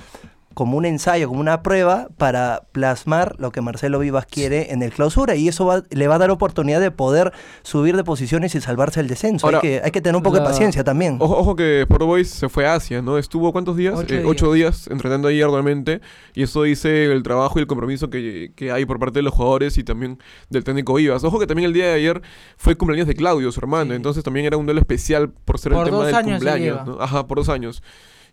como 0.53 0.77
un 0.77 0.85
ensayo, 0.85 1.27
como 1.27 1.39
una 1.41 1.61
prueba 1.63 2.09
para 2.17 2.63
plasmar 2.71 3.35
lo 3.39 3.51
que 3.51 3.61
Marcelo 3.61 3.99
Vivas 3.99 4.25
quiere 4.25 4.71
en 4.73 4.83
el 4.83 4.91
clausura 4.91 5.35
y 5.35 5.47
eso 5.47 5.65
va- 5.65 5.83
le 5.89 6.07
va 6.07 6.15
a 6.15 6.17
dar 6.17 6.31
oportunidad 6.31 6.79
de 6.81 6.91
poder 6.91 7.31
subir 7.63 7.95
de 7.95 8.03
posiciones 8.03 8.55
y 8.55 8.61
salvarse 8.61 8.99
el 8.99 9.07
descenso. 9.07 9.47
Ahora, 9.47 9.59
hay, 9.59 9.61
que, 9.69 9.81
hay 9.83 9.91
que 9.91 10.01
tener 10.01 10.15
un 10.15 10.23
poco 10.23 10.37
de 10.37 10.43
paciencia 10.43 10.83
también. 10.83 11.17
Ojo, 11.19 11.37
ojo 11.37 11.55
que 11.55 11.81
Sport 11.81 12.03
Boys 12.03 12.29
se 12.29 12.49
fue 12.49 12.65
a 12.67 12.75
Asia, 12.75 13.01
¿no? 13.01 13.17
Estuvo 13.17 13.51
cuántos 13.51 13.75
días? 13.77 13.95
Ocho 13.97 14.15
Eh, 14.15 14.23
ocho 14.25 14.53
días 14.53 14.87
entrenando 14.87 15.27
ahí 15.27 15.41
arduamente. 15.41 16.01
Y 16.33 16.43
eso 16.43 16.63
dice 16.63 17.05
el 17.11 17.23
trabajo 17.23 17.59
y 17.59 17.61
el 17.61 17.67
compromiso 17.67 18.09
que, 18.09 18.51
que 18.55 18.71
hay 18.71 18.85
por 18.85 18.99
parte 18.99 19.19
de 19.19 19.23
los 19.23 19.33
jugadores 19.33 19.77
y 19.77 19.83
también 19.83 20.19
del 20.49 20.63
técnico 20.63 20.93
Vivas. 20.95 21.23
Ojo 21.23 21.39
que 21.39 21.47
también 21.47 21.67
el 21.67 21.73
día 21.73 21.85
de 21.87 21.93
ayer 21.93 22.21
fue 22.57 22.73
el 22.73 22.77
cumpleaños 22.77 23.07
de 23.07 23.15
Claudio, 23.15 23.51
su 23.51 23.59
hermano. 23.59 23.91
Sí. 23.91 23.95
Entonces 23.95 24.23
también 24.23 24.45
era 24.45 24.57
un 24.57 24.65
duelo 24.65 24.79
especial 24.81 25.29
por 25.29 25.59
ser 25.59 25.71
Por 25.73 25.81
el 25.81 25.85
tema 25.91 25.97
dos 25.97 26.07
del 26.07 26.23
cumpleaños. 26.23 26.85
¿no? 26.87 26.97
Ajá, 27.01 27.27
por 27.27 27.37
dos 27.37 27.49
años. 27.49 27.81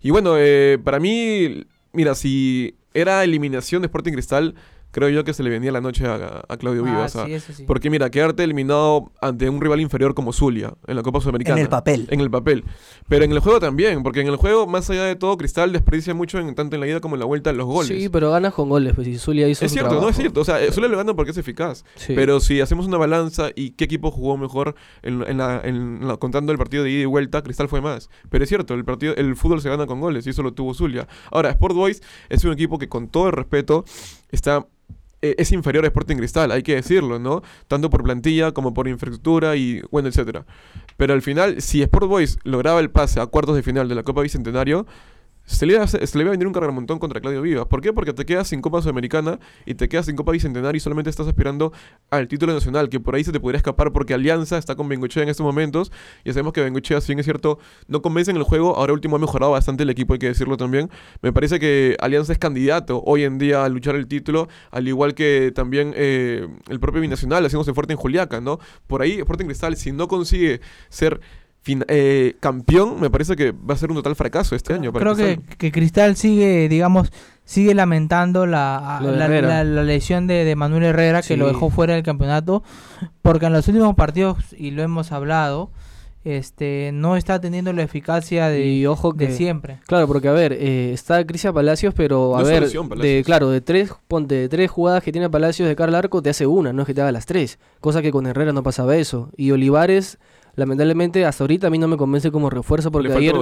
Y 0.03 0.11
bueno, 0.11 0.35
eh, 0.39 0.79
para 0.83 0.99
mí, 0.99 1.67
mira, 1.93 2.15
si 2.15 2.75
era 2.95 3.23
eliminación 3.25 3.83
de 3.83 3.87
Sporting 3.87 4.13
Cristal, 4.13 4.55
creo 4.91 5.09
yo 5.09 5.25
que 5.25 5.33
se 5.35 5.43
le 5.43 5.51
venía 5.51 5.73
la 5.73 5.81
noche 5.81 6.07
a, 6.07 6.43
a 6.49 6.57
Claudio 6.57 6.83
Ah, 6.87 6.91
Vivas. 6.91 7.13
sí, 7.45 7.53
sí. 7.53 7.65
Porque 7.67 7.91
mira, 7.91 8.11
quedarte 8.11 8.43
eliminado 8.45 9.13
ante 9.21 9.49
un 9.49 9.61
rival 9.61 9.81
inferior 9.81 10.15
como 10.15 10.33
Zulia 10.33 10.75
en 10.87 10.97
la 10.97 11.03
Copa 11.03 11.21
Sudamericana. 11.21 11.57
En 11.59 11.63
el 11.65 11.69
papel. 11.69 12.07
En 12.11 12.21
el 12.21 12.31
papel. 12.31 12.65
Pero 13.09 13.25
en 13.25 13.33
el 13.33 13.39
juego 13.41 13.61
también, 13.61 14.03
porque 14.03 14.21
en 14.21 14.29
el 14.29 14.37
juego, 14.37 14.67
más 14.67 14.89
allá 14.91 15.05
de 15.05 15.17
todo, 15.17 15.37
Cristal 15.37 15.73
desperdicia 15.73 16.15
mucho 16.15 16.39
en, 16.39 16.55
tanto 16.55 16.77
en 16.77 16.81
la 16.81 16.87
ida 16.89 17.01
como 17.01 17.15
en 17.17 17.21
la 17.21 17.27
vuelta 17.27 17.53
los 17.53 17.67
goles. 17.67 17.89
Sí, 17.89 18.09
pero 18.09 18.31
ganas 18.31 18.55
con 18.55 18.69
goles, 18.69 18.95
pues 18.95 19.07
si 19.07 19.19
Zulia 19.19 19.49
hizo 19.49 19.65
es 19.65 19.71
su 19.71 19.79
cierto, 19.79 20.01
no 20.01 20.09
es 20.09 20.17
cierto. 20.17 20.41
O 20.41 20.45
sea, 20.45 20.63
eh, 20.63 20.73
Zulia 20.73 20.89
lo 20.89 20.97
gana 20.97 21.15
porque 21.15 21.31
es 21.33 21.37
eficaz. 21.37 21.85
Sí. 21.97 22.15
Pero 22.15 22.41
si 22.41 22.61
hacemos 22.61 22.87
una 22.87 22.97
balanza 22.99 23.51
y 23.55 23.71
qué 23.73 23.85
equipo 23.85 24.11
jugó 24.11 24.37
mejor 24.37 24.75
en, 25.03 25.23
en 25.27 25.39
la, 25.39 25.61
en 25.65 26.07
la- 26.07 26.17
contando 26.17 26.53
el 26.53 26.59
partido 26.59 26.85
de 26.85 26.91
ida 26.91 27.03
y 27.03 27.07
vuelta, 27.07 27.43
Cristal 27.43 27.69
fue 27.69 27.81
más. 27.81 28.09
Pero 28.29 28.45
es 28.45 28.49
cierto, 28.49 28.75
el 28.75 28.85
partido, 28.85 29.15
el 29.17 29.37
fútbol 29.37 29.61
se 29.61 29.69
gana 29.69 29.87
con 29.87 30.01
goles 30.01 30.27
y 30.27 30.31
eso 30.31 30.43
lo 30.43 30.53
tuvo 30.53 30.75
Zulia. 30.75 31.07
Ahora, 31.31 31.51
Sport 31.51 31.75
Boys 31.75 32.03
es 32.29 32.45
un 32.45 32.53
equipo 32.53 32.79
que 32.79 32.89
con 32.89 33.09
todo 33.09 33.27
el 33.29 33.33
respeto 33.33 33.85
está 34.31 34.67
eh, 35.23 35.35
es 35.39 35.53
inferior 35.53 35.85
a 35.85 35.89
Sporting 35.89 36.17
Cristal, 36.17 36.51
hay 36.51 36.63
que 36.63 36.75
decirlo, 36.75 37.19
¿no? 37.19 37.43
Tanto 37.69 37.91
por 37.91 38.03
plantilla 38.03 38.53
como 38.53 38.73
por 38.75 38.89
infraestructura 38.89 39.57
y 39.57 39.83
bueno, 39.91 40.09
etcétera. 40.09 40.47
Pero 40.97 41.15
al 41.15 41.23
final, 41.23 41.61
si 41.61 41.83
Sport 41.83 42.07
Boys 42.07 42.39
lograba 42.45 42.81
el 42.81 42.91
pase 42.91 43.21
a 43.21 43.27
cuartos 43.27 43.57
de 43.57 43.63
final 43.63 43.89
de 43.89 43.95
la 43.95 44.03
Copa 44.03 44.23
Bicentenario, 44.23 44.87
se 45.51 45.67
le, 45.67 45.75
iba 45.75 45.83
a, 45.83 45.87
se 45.89 45.99
le 45.99 46.23
iba 46.23 46.31
a 46.31 46.33
venir 46.33 46.47
un 46.47 46.53
cargamontón 46.53 46.99
contra 47.01 47.21
Claudio 47.21 47.43
Vivas. 47.43 47.67
¿Por 47.67 47.81
qué? 47.81 47.93
Porque 47.93 48.13
te 48.13 48.25
quedas 48.25 48.49
sin 48.49 48.61
Copa 48.61 48.81
Sudamericana 48.81 49.41
y 49.67 49.75
te 49.75 49.89
quedas 49.89 50.07
sin 50.07 50.15
Copa 50.15 50.31
Bicentenario 50.31 50.77
y 50.77 50.81
solamente 50.81 51.11
estás 51.11 51.27
aspirando 51.27 51.73
al 52.09 52.29
título 52.29 52.55
nacional, 52.55 52.89
que 52.89 53.01
por 53.01 53.17
ahí 53.17 53.25
se 53.25 53.33
te 53.33 53.41
podría 53.41 53.57
escapar 53.57 53.93
porque 53.93 54.15
Alianza 54.15 54.59
está 54.59 54.77
con 54.77 54.89
Bengochea 54.89 55.25
en 55.25 55.29
estos 55.29 55.45
momentos. 55.45 55.91
Y 56.25 56.31
sabemos 56.31 56.53
que 56.53 56.63
Bengochea, 56.63 57.01
si 57.01 57.13
es 57.13 57.25
cierto, 57.25 57.59
no 57.89 58.01
convence 58.01 58.31
en 58.31 58.37
el 58.37 58.45
juego, 58.45 58.77
ahora 58.77 58.93
último 58.93 59.17
ha 59.17 59.19
mejorado 59.19 59.51
bastante 59.53 59.83
el 59.83 59.91
equipo, 59.91 60.13
hay 60.13 60.21
que 60.21 60.29
decirlo 60.29 60.57
también. 60.57 60.89
Me 61.21 61.33
parece 61.33 61.59
que 61.59 61.97
Alianza 61.99 62.33
es 62.33 62.39
candidato 62.39 63.03
hoy 63.05 63.25
en 63.25 63.39
día 63.39 63.65
a 63.65 63.69
luchar 63.69 63.97
el 63.97 64.07
título, 64.07 64.49
al 64.71 64.87
igual 64.87 65.15
que 65.15 65.51
también 65.53 65.93
eh, 65.97 66.47
el 66.69 66.79
propio 66.79 67.01
Binacional, 67.01 67.45
haciéndose 67.45 67.75
fuerte 67.75 67.93
en 67.93 67.99
Juliaca, 67.99 68.41
¿no? 68.41 68.61
Por 68.87 69.03
ahí, 69.03 69.19
Sporting 69.19 69.47
Cristal, 69.47 69.77
si 69.77 69.91
no 69.91 70.07
consigue 70.07 70.61
ser 70.91 71.21
fin- 71.63 71.85
eh, 71.89 72.37
campeón, 72.41 73.01
me 73.01 73.11
parece 73.11 73.37
que 73.37 73.53
va 73.53 73.75
a 73.75 73.77
ser 73.77 73.91
un 73.91 73.97
total 73.97 74.17
fracaso 74.17 74.55
este 74.57 74.73
año. 74.75 74.93
para 74.93 75.03
Creo 75.05 75.17
que, 75.17 75.37
Cristal. 75.37 75.57
que 75.59 75.73
Cristal 75.73 76.17
sigue, 76.17 76.69
digamos, 76.69 77.13
sigue 77.45 77.75
lamentando 77.75 78.47
la, 78.47 79.01
la, 79.03 79.25
Herrera. 79.27 79.49
la- 79.49 79.65
la 79.65 79.83
lesión 79.85 80.27
de, 80.27 80.45
de 80.45 80.57
Manuel 80.57 80.85
Herrera, 80.85 81.23
que 81.23 81.37
lo 81.37 81.47
dejó 81.49 81.71
fuera 81.71 81.95
del 81.95 82.03
campeonato, 82.03 82.63
porque 83.23 83.47
en 83.47 83.53
los 83.53 83.67
últimos 83.69 83.95
partidos, 83.95 84.39
y 84.57 84.71
lo 84.71 84.83
hemos 84.83 85.13
hablado, 85.13 85.71
este 86.23 86.91
no 86.93 87.17
está 87.17 87.41
teniendo 87.41 87.73
la 87.73 87.83
eficacia 87.83 88.49
de, 88.49 88.67
y 88.67 88.85
ojo 88.87 89.15
que 89.15 89.29
de 89.29 89.35
siempre. 89.35 89.79
Claro, 89.87 90.07
porque 90.07 90.29
a 90.29 90.33
ver, 90.33 90.53
eh, 90.53 90.93
está 90.93 91.25
Cristian 91.25 91.55
Palacios, 91.55 91.95
pero 91.95 92.37
a 92.37 92.41
No 92.43 92.47
ver, 92.47 92.69
solución, 92.69 92.89
de 93.01 93.23
claro, 93.25 93.49
de 93.49 93.63
tres, 93.63 93.93
ponte, 94.07 94.35
de 94.35 94.49
tres 94.51 94.71
jugadas 94.71 95.03
que 95.03 95.13
tiene 95.13 95.31
Palacios 95.31 95.67
de 95.69 95.75
cara 95.77 95.89
al 95.89 95.95
arco, 95.95 96.21
te 96.23 96.29
hace 96.31 96.47
una, 96.47 96.73
no 96.75 96.83
es 96.83 96.87
que 96.87 96.93
te 96.95 97.01
haga 97.01 97.11
las 97.13 97.25
tres. 97.25 97.59
Cosa 97.81 98.03
que 98.03 98.11
con 98.11 98.27
Herrera 98.27 98.53
no 98.53 98.63
pasaba 98.63 98.97
eso. 98.97 99.31
Y 99.37 99.51
Olivares, 99.53 100.19
lamentablemente, 100.61 101.25
hasta 101.25 101.43
ahorita 101.43 101.67
a 101.67 101.71
mí 101.71 101.79
no 101.79 101.89
me 101.89 101.97
convence 101.97 102.31
como 102.31 102.51
refuerzo 102.51 102.93
porque 102.93 103.13
ayer, 103.13 103.35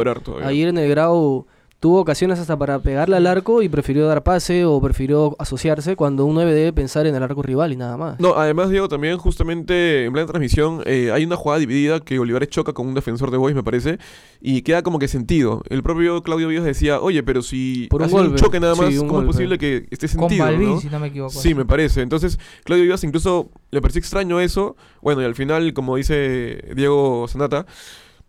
ayer 0.44 0.68
en 0.68 0.78
el 0.78 0.88
grado 0.88 1.46
tuvo 1.80 2.00
ocasiones 2.00 2.40
hasta 2.40 2.56
para 2.58 2.80
pegarle 2.80 3.16
al 3.16 3.26
arco 3.26 3.62
y 3.62 3.68
prefirió 3.68 4.06
dar 4.08 4.24
pase 4.24 4.64
o 4.64 4.80
prefirió 4.80 5.36
asociarse 5.38 5.94
cuando 5.94 6.24
un 6.24 6.34
9 6.34 6.52
debe 6.52 6.72
pensar 6.72 7.06
en 7.06 7.14
el 7.14 7.22
arco 7.22 7.40
rival 7.42 7.72
y 7.72 7.76
nada 7.76 7.96
más. 7.96 8.18
No, 8.18 8.34
además, 8.36 8.70
Diego, 8.70 8.88
también 8.88 9.16
justamente 9.18 10.04
en 10.04 10.12
plena 10.12 10.26
transmisión 10.26 10.82
eh, 10.86 11.10
hay 11.12 11.24
una 11.24 11.36
jugada 11.36 11.60
dividida 11.60 12.00
que 12.00 12.18
Olivares 12.18 12.48
choca 12.48 12.72
con 12.72 12.88
un 12.88 12.94
defensor 12.94 13.30
de 13.30 13.36
Boys, 13.36 13.54
me 13.54 13.62
parece, 13.62 13.98
y 14.40 14.62
queda 14.62 14.82
como 14.82 14.98
que 14.98 15.06
sentido. 15.06 15.62
El 15.68 15.82
propio 15.84 16.22
Claudio 16.24 16.48
Villas 16.48 16.64
decía, 16.64 17.00
oye, 17.00 17.22
pero 17.22 17.42
si 17.42 17.86
Por 17.90 18.02
un 18.02 18.10
golpe. 18.10 18.40
choque 18.40 18.58
nada 18.58 18.74
más, 18.74 18.92
¿cómo 18.96 19.12
golpe. 19.12 19.30
es 19.30 19.36
posible 19.36 19.58
que 19.58 19.86
esté 19.90 20.08
Con 20.08 20.28
sentido? 20.30 20.44
Balvin, 20.46 20.70
no? 20.70 20.80
si 20.80 20.88
no 20.88 20.98
me 20.98 21.06
equivoco. 21.08 21.32
Sí, 21.32 21.54
me 21.54 21.64
parece. 21.64 22.02
Entonces, 22.02 22.40
Claudio 22.64 22.82
Vivas 22.84 23.04
incluso 23.04 23.50
le 23.70 23.80
pareció 23.80 24.00
extraño 24.00 24.40
eso. 24.40 24.76
Bueno, 25.00 25.22
y 25.22 25.26
al 25.26 25.36
final, 25.36 25.72
como 25.74 25.94
dice 25.94 26.64
Diego 26.74 27.26
Sanata, 27.28 27.66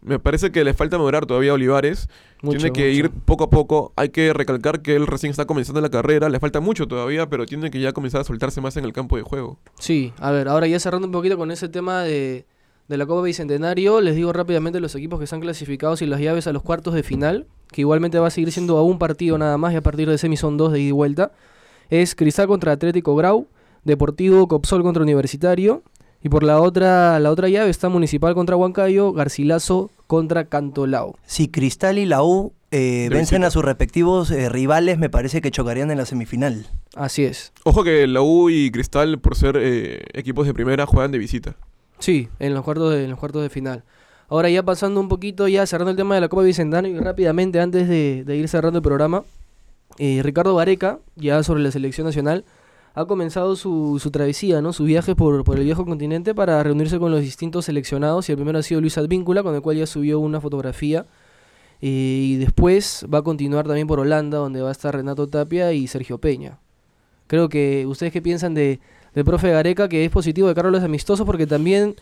me 0.01 0.20
parece 0.20 0.51
que 0.51 0.63
le 0.63 0.74
falta 0.74 0.98
madurar 0.98 1.25
todavía 1.25 1.51
a 1.51 1.56
Olivares. 1.56 2.08
Mucho, 2.41 2.58
tiene 2.58 2.72
que 2.74 2.88
mucho. 2.88 3.00
ir 3.00 3.12
poco 3.12 3.44
a 3.46 3.50
poco. 3.50 3.91
Hay 3.96 4.10
que 4.10 4.32
recalcar 4.34 4.82
que 4.82 4.96
él 4.96 5.08
recién 5.08 5.32
está 5.32 5.46
comenzando 5.46 5.82
la 5.82 5.89
carrera. 5.89 6.29
Le 6.29 6.39
falta 6.39 6.62
mucho 6.62 6.88
todavía, 6.88 7.29
pero 7.29 7.46
tiene 7.46 7.70
que 7.70 7.79
ya 7.79 7.91
comenzar 7.91 8.22
a 8.22 8.24
soltarse 8.24 8.62
más 8.62 8.77
en 8.77 8.86
el 8.86 8.94
campo 8.94 9.18
de 9.18 9.24
juego. 9.24 9.60
Sí, 9.79 10.13
a 10.20 10.32
ver, 10.32 10.48
ahora 10.48 10.68
ya 10.68 10.79
cerrando 10.79 11.08
un 11.08 11.12
poquito 11.12 11.38
con 11.38 11.51
ese 11.51 11.68
tema 11.68 12.03
de, 12.03 12.46
de 12.88 12.98
la 12.98 13.06
Copa 13.06 13.24
Bicentenario, 13.24 14.00
les 14.01 14.15
digo 14.15 14.32
rápidamente 14.32 14.79
los 14.79 14.96
equipos 14.96 15.20
que 15.20 15.25
están 15.25 15.41
clasificados 15.41 16.01
y 16.01 16.06
las 16.06 16.22
llaves 16.22 16.48
a 16.48 16.53
los 16.53 16.63
cuartos 16.63 16.94
de 16.94 17.03
final, 17.03 17.48
que 17.72 17.82
igualmente 17.82 18.18
va 18.20 18.27
a 18.27 18.32
seguir 18.32 18.51
siendo 18.51 18.77
a 18.77 18.84
un 18.84 19.00
partido 19.00 19.38
nada 19.38 19.58
más 19.58 19.74
y 19.74 19.75
a 19.75 19.82
partir 19.82 20.10
de 20.10 20.18
semi 20.18 20.38
son 20.38 20.58
dos 20.58 20.72
de 20.72 20.79
ida 20.79 20.89
y 20.89 20.91
vuelta. 20.91 21.32
Es 21.89 22.15
Cristal 22.15 22.48
contra 22.48 22.72
Atlético 22.72 23.15
Grau, 23.15 23.48
Deportivo 23.84 24.48
Copsol 24.48 24.82
contra 24.82 25.03
Universitario, 25.03 25.84
y 26.21 26.29
por 26.29 26.43
la 26.43 26.59
otra, 26.61 27.19
la 27.19 27.31
otra 27.31 27.49
llave 27.49 27.69
está 27.69 27.89
Municipal 27.89 28.33
contra 28.33 28.55
Huancayo, 28.55 29.13
Garcilaso 29.13 29.89
contra 30.07 30.45
Cantolao. 30.45 31.17
Si 31.25 31.47
Cristal 31.47 31.97
y 31.97 32.05
la 32.05 32.23
U 32.23 32.53
eh, 32.71 33.07
vencen 33.09 33.38
visita. 33.41 33.47
a 33.47 33.51
sus 33.51 33.63
respectivos 33.63 34.31
eh, 34.31 34.49
rivales, 34.49 34.97
me 34.97 35.09
parece 35.09 35.41
que 35.41 35.51
chocarían 35.51 35.91
en 35.91 35.97
la 35.97 36.05
semifinal. 36.05 36.67
Así 36.95 37.23
es. 37.23 37.53
Ojo 37.63 37.83
que 37.83 38.05
la 38.07 38.21
U 38.21 38.49
y 38.49 38.71
Cristal, 38.71 39.19
por 39.19 39.35
ser 39.35 39.57
eh, 39.57 40.03
equipos 40.13 40.45
de 40.45 40.53
primera, 40.53 40.85
juegan 40.85 41.11
de 41.11 41.17
visita. 41.17 41.55
Sí, 41.99 42.29
en 42.39 42.53
los 42.53 42.63
cuartos 42.63 42.93
de, 42.93 43.03
en 43.05 43.09
los 43.09 43.19
cuartos 43.19 43.41
de 43.41 43.49
final. 43.49 43.83
Ahora 44.29 44.49
ya 44.49 44.63
pasando 44.63 44.99
un 44.99 45.07
poquito, 45.07 45.47
ya 45.47 45.65
cerrando 45.65 45.91
el 45.91 45.97
tema 45.97 46.15
de 46.15 46.21
la 46.21 46.27
Copa 46.29 46.43
Bicentenario 46.43 46.95
y 46.95 46.99
rápidamente 46.99 47.59
antes 47.59 47.88
de, 47.88 48.23
de 48.25 48.35
ir 48.38 48.47
cerrando 48.47 48.77
el 48.77 48.83
programa, 48.83 49.23
eh, 49.97 50.21
Ricardo 50.23 50.53
Vareca, 50.53 50.99
ya 51.15 51.41
sobre 51.43 51.63
la 51.63 51.71
selección 51.71 52.05
nacional, 52.05 52.45
ha 52.93 53.05
comenzado 53.05 53.55
su, 53.55 54.00
su 54.01 54.12
travesía, 54.12 54.62
¿no? 54.62 54.74
su 54.74 54.84
viaje 54.84 55.15
por, 55.15 55.43
por 55.43 55.58
el 55.58 55.63
viejo 55.65 55.86
continente 55.86 56.36
para 56.36 56.62
reunirse 56.63 57.00
con 57.00 57.12
los 57.12 57.22
distintos 57.22 57.65
seleccionados 57.65 58.27
y 58.29 58.31
el 58.34 58.38
primero 58.38 58.60
ha 58.60 58.63
sido 58.63 58.81
Luis 58.81 58.98
Advíncula, 58.98 59.43
con 59.43 59.55
el 59.55 59.62
cual 59.62 59.77
ya 59.77 59.86
subió 59.88 60.19
una 60.19 60.41
fotografía. 60.41 61.05
eh, 61.81 61.88
y 61.88 62.36
después 62.38 63.05
va 63.13 63.19
a 63.19 63.22
continuar 63.22 63.65
también 63.65 63.88
por 63.88 64.00
Holanda, 64.00 64.38
donde 64.38 64.62
va 64.62 64.69
a 64.69 64.72
estar 64.72 64.96
Renato 64.96 65.27
Tapia 65.27 65.72
y 65.74 65.88
Sergio 65.88 66.17
Peña. 66.17 66.60
Creo 67.27 67.48
que, 67.50 67.86
¿ustedes 67.88 68.12
qué 68.12 68.22
piensan 68.22 68.53
de, 68.53 68.79
del 69.13 69.24
profe 69.25 69.51
Gareca, 69.51 69.88
que 69.88 70.03
es 70.03 70.12
positivo 70.12 70.48
de 70.48 70.55
cara 70.55 70.69
a 70.69 70.72
los 70.72 70.84
amistosos? 70.84 71.25
Porque 71.25 71.48
también 71.48 71.96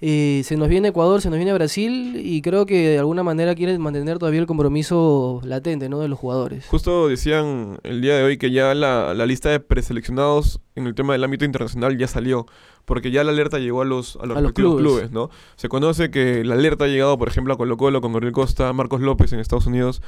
eh, 0.00 0.42
se 0.44 0.56
nos 0.56 0.68
viene 0.68 0.88
Ecuador, 0.88 1.20
se 1.22 1.30
nos 1.30 1.36
viene 1.38 1.52
Brasil 1.54 2.20
y 2.22 2.42
creo 2.42 2.66
que 2.66 2.88
de 2.90 2.98
alguna 2.98 3.22
manera 3.22 3.54
quieren 3.54 3.80
mantener 3.80 4.18
todavía 4.18 4.40
el 4.40 4.46
compromiso 4.46 5.40
latente 5.44 5.88
¿no? 5.88 6.00
de 6.00 6.08
los 6.08 6.18
jugadores. 6.18 6.66
Justo 6.66 7.08
decían 7.08 7.78
el 7.84 8.00
día 8.02 8.16
de 8.16 8.24
hoy 8.24 8.36
que 8.36 8.50
ya 8.50 8.74
la, 8.74 9.14
la 9.14 9.26
lista 9.26 9.48
de 9.50 9.60
preseleccionados 9.60 10.60
en 10.74 10.86
el 10.86 10.94
tema 10.94 11.12
del 11.14 11.24
ámbito 11.24 11.44
internacional 11.44 11.96
ya 11.96 12.06
salió, 12.08 12.46
porque 12.84 13.10
ya 13.10 13.24
la 13.24 13.30
alerta 13.30 13.58
llegó 13.58 13.80
a 13.82 13.84
los, 13.84 14.16
a 14.16 14.26
los 14.26 14.36
A 14.36 14.40
los 14.40 14.50
respectivos 14.50 14.76
clubes. 14.80 15.08
clubes. 15.08 15.10
¿no? 15.12 15.30
Se 15.56 15.68
conoce 15.68 16.10
que 16.10 16.44
la 16.44 16.54
alerta 16.54 16.84
ha 16.84 16.88
llegado, 16.88 17.16
por 17.16 17.28
ejemplo, 17.28 17.54
a 17.54 17.56
Colo 17.56 17.76
Colo 17.76 18.00
con 18.00 18.12
Gabriel 18.12 18.32
Costa, 18.34 18.72
Marcos 18.72 19.00
López 19.00 19.32
en 19.32 19.40
Estados 19.40 19.66
Unidos. 19.66 20.02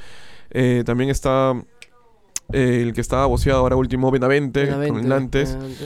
Eh, 0.51 0.83
también 0.85 1.09
está 1.09 1.53
eh, 2.53 2.81
el 2.83 2.93
que 2.93 3.01
estaba 3.01 3.25
boceado 3.25 3.59
ahora 3.61 3.75
último, 3.77 4.11
Benavente, 4.11 4.67
con 4.69 4.79
Benavente, 4.79 5.01
el 5.01 5.07
Nantes. 5.09 5.53
Benavente. 5.53 5.85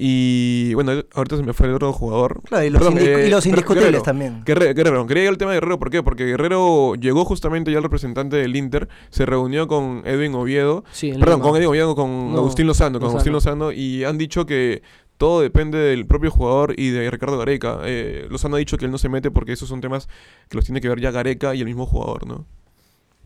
Y 0.00 0.74
bueno, 0.74 0.92
ahorita 1.12 1.36
se 1.36 1.42
me 1.42 1.52
fue 1.52 1.66
el 1.66 1.74
otro 1.74 1.92
jugador. 1.92 2.40
Claro, 2.44 2.64
y 2.64 2.70
los, 2.70 2.80
Perdón, 2.80 2.98
indi- 2.98 3.06
eh, 3.08 3.26
y 3.26 3.30
los 3.30 3.44
indiscutibles 3.46 3.86
Guerrero. 3.86 4.02
también. 4.04 4.42
Guerrero, 4.46 4.72
Guerrero, 4.74 5.06
quería 5.08 5.24
ir 5.24 5.28
al 5.28 5.38
tema 5.38 5.50
de 5.50 5.56
Guerrero, 5.56 5.78
¿por 5.80 5.90
qué? 5.90 6.02
Porque 6.04 6.24
Guerrero 6.24 6.94
llegó 6.94 7.24
justamente 7.24 7.72
ya 7.72 7.78
el 7.78 7.82
representante 7.82 8.36
del 8.36 8.54
Inter, 8.54 8.88
se 9.10 9.26
reunió 9.26 9.66
con 9.66 10.02
Edwin 10.06 10.34
Oviedo, 10.36 10.84
Sí, 10.92 11.10
perdón, 11.18 11.40
Lima. 11.40 11.42
con 11.48 11.56
Edwin 11.56 11.68
Oviedo, 11.70 11.96
con 11.96 12.32
No, 12.32 12.38
Agustín 12.38 12.68
Lozano, 12.68 13.00
con 13.00 13.06
Lozano. 13.06 13.10
Agustín 13.16 13.32
Lozano, 13.32 13.72
y 13.72 14.04
han 14.04 14.18
dicho 14.18 14.46
que 14.46 14.82
todo 15.16 15.40
depende 15.40 15.78
del 15.78 16.06
propio 16.06 16.30
jugador 16.30 16.74
y 16.78 16.90
de 16.90 17.10
Ricardo 17.10 17.36
Gareca. 17.36 17.80
Eh, 17.84 18.28
Lozano 18.30 18.54
ha 18.54 18.60
dicho 18.60 18.76
que 18.78 18.84
él 18.84 18.92
no 18.92 18.98
se 18.98 19.08
mete 19.08 19.32
porque 19.32 19.50
esos 19.52 19.68
son 19.68 19.80
temas 19.80 20.08
que 20.48 20.56
los 20.56 20.64
tiene 20.64 20.80
que 20.80 20.88
ver 20.88 21.00
ya 21.00 21.10
Gareca 21.10 21.56
y 21.56 21.58
el 21.60 21.66
mismo 21.66 21.86
jugador, 21.86 22.24
¿no? 22.24 22.44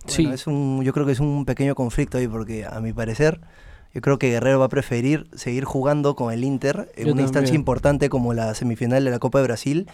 Sí. 0.06 0.26
Es 0.32 0.46
un, 0.46 0.82
yo 0.82 0.92
creo 0.94 1.04
que 1.04 1.12
es 1.12 1.20
un 1.20 1.44
pequeño 1.44 1.74
conflicto 1.74 2.16
ahí 2.16 2.26
porque 2.26 2.64
a 2.64 2.80
mi 2.80 2.94
parecer 2.94 3.40
yo 3.94 4.00
creo 4.00 4.18
que 4.18 4.30
Guerrero 4.30 4.58
va 4.58 4.66
a 4.66 4.68
preferir 4.70 5.26
seguir 5.34 5.64
jugando 5.64 6.16
con 6.16 6.32
el 6.32 6.44
Inter 6.44 6.90
en 6.96 7.06
Yo 7.06 7.12
una 7.12 7.22
instancia 7.22 7.54
importante 7.54 8.08
como 8.08 8.32
la 8.34 8.54
semifinal 8.54 9.04
de 9.04 9.10
la 9.10 9.18
Copa 9.18 9.38
de 9.38 9.44
Brasil 9.44 9.86